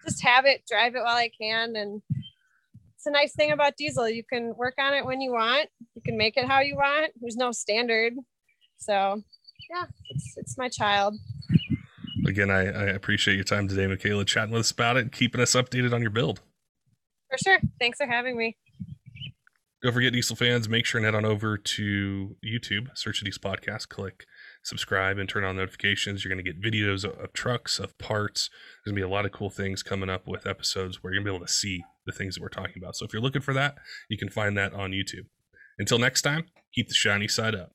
just 0.05 0.23
have 0.23 0.45
it, 0.47 0.63
drive 0.69 0.95
it 0.95 1.03
while 1.03 1.17
I 1.17 1.31
can. 1.31 1.77
And 1.77 2.03
it's 2.95 3.07
a 3.07 3.11
nice 3.11 3.35
thing 3.35 3.53
about 3.53 3.77
diesel. 3.77 4.09
You 4.09 4.25
can 4.25 4.55
work 4.57 4.75
on 4.79 4.95
it 4.95 5.05
when 5.05 5.21
you 5.21 5.33
want, 5.33 5.69
you 5.95 6.03
can 6.03 6.17
make 6.17 6.37
it 6.37 6.47
how 6.47 6.61
you 6.61 6.77
want. 6.77 7.13
There's 7.21 7.37
no 7.37 7.53
standard. 7.53 8.15
So 8.79 9.23
yeah, 9.71 9.85
it's, 10.11 10.35
it's 10.37 10.59
my 10.59 10.69
child 10.69 11.15
again, 12.27 12.51
I, 12.51 12.67
I 12.67 12.85
appreciate 12.87 13.35
your 13.35 13.45
time 13.45 13.69
today, 13.69 13.87
Michaela, 13.87 14.25
chatting 14.25 14.53
with 14.53 14.61
us 14.61 14.71
about 14.71 14.97
it, 14.97 15.13
keeping 15.13 15.41
us 15.41 15.55
updated 15.55 15.93
on 15.93 16.01
your 16.01 16.11
build. 16.11 16.41
For 17.31 17.39
sure. 17.39 17.59
Thanks 17.81 17.99
for 17.99 18.07
having 18.07 18.37
me. 18.37 18.57
Don't 19.83 19.93
forget, 19.93 20.13
Diesel 20.13 20.37
fans, 20.37 20.69
make 20.69 20.87
sure 20.87 21.01
and 21.01 21.05
head 21.05 21.15
on 21.17 21.25
over 21.25 21.57
to 21.57 22.37
YouTube, 22.45 22.97
search 22.97 23.19
the 23.19 23.25
Diesel 23.25 23.43
Podcast, 23.43 23.89
click 23.89 24.27
subscribe, 24.63 25.19
and 25.19 25.29
turn 25.29 25.45
on 25.45 25.57
notifications. 25.57 26.25
You're 26.25 26.33
going 26.33 26.45
to 26.45 26.53
get 26.53 26.63
videos 26.63 27.05
of, 27.05 27.19
of 27.19 27.33
trucks, 27.33 27.79
of 27.79 27.97
parts. 27.99 28.49
There's 28.85 28.93
going 28.93 29.03
to 29.03 29.07
be 29.07 29.11
a 29.11 29.15
lot 29.15 29.27
of 29.27 29.33
cool 29.33 29.51
things 29.51 29.83
coming 29.83 30.09
up 30.09 30.27
with 30.27 30.47
episodes 30.47 31.03
where 31.03 31.13
you're 31.13 31.23
going 31.23 31.27
to 31.27 31.33
be 31.33 31.37
able 31.37 31.47
to 31.47 31.53
see 31.53 31.83
the 32.07 32.13
things 32.13 32.35
that 32.35 32.43
we're 32.43 32.49
talking 32.49 32.83
about. 32.83 32.97
So 32.97 33.05
if 33.05 33.13
you're 33.13 33.23
looking 33.23 33.43
for 33.43 33.55
that, 33.55 33.77
you 34.09 34.17
can 34.17 34.29
find 34.29 34.57
that 34.57 34.73
on 34.73 34.93
YouTube. 34.93 35.27
Until 35.79 35.99
next 35.99 36.23
time, 36.23 36.47
keep 36.75 36.89
the 36.89 36.95
shiny 36.95 37.29
side 37.29 37.55
up. 37.55 37.73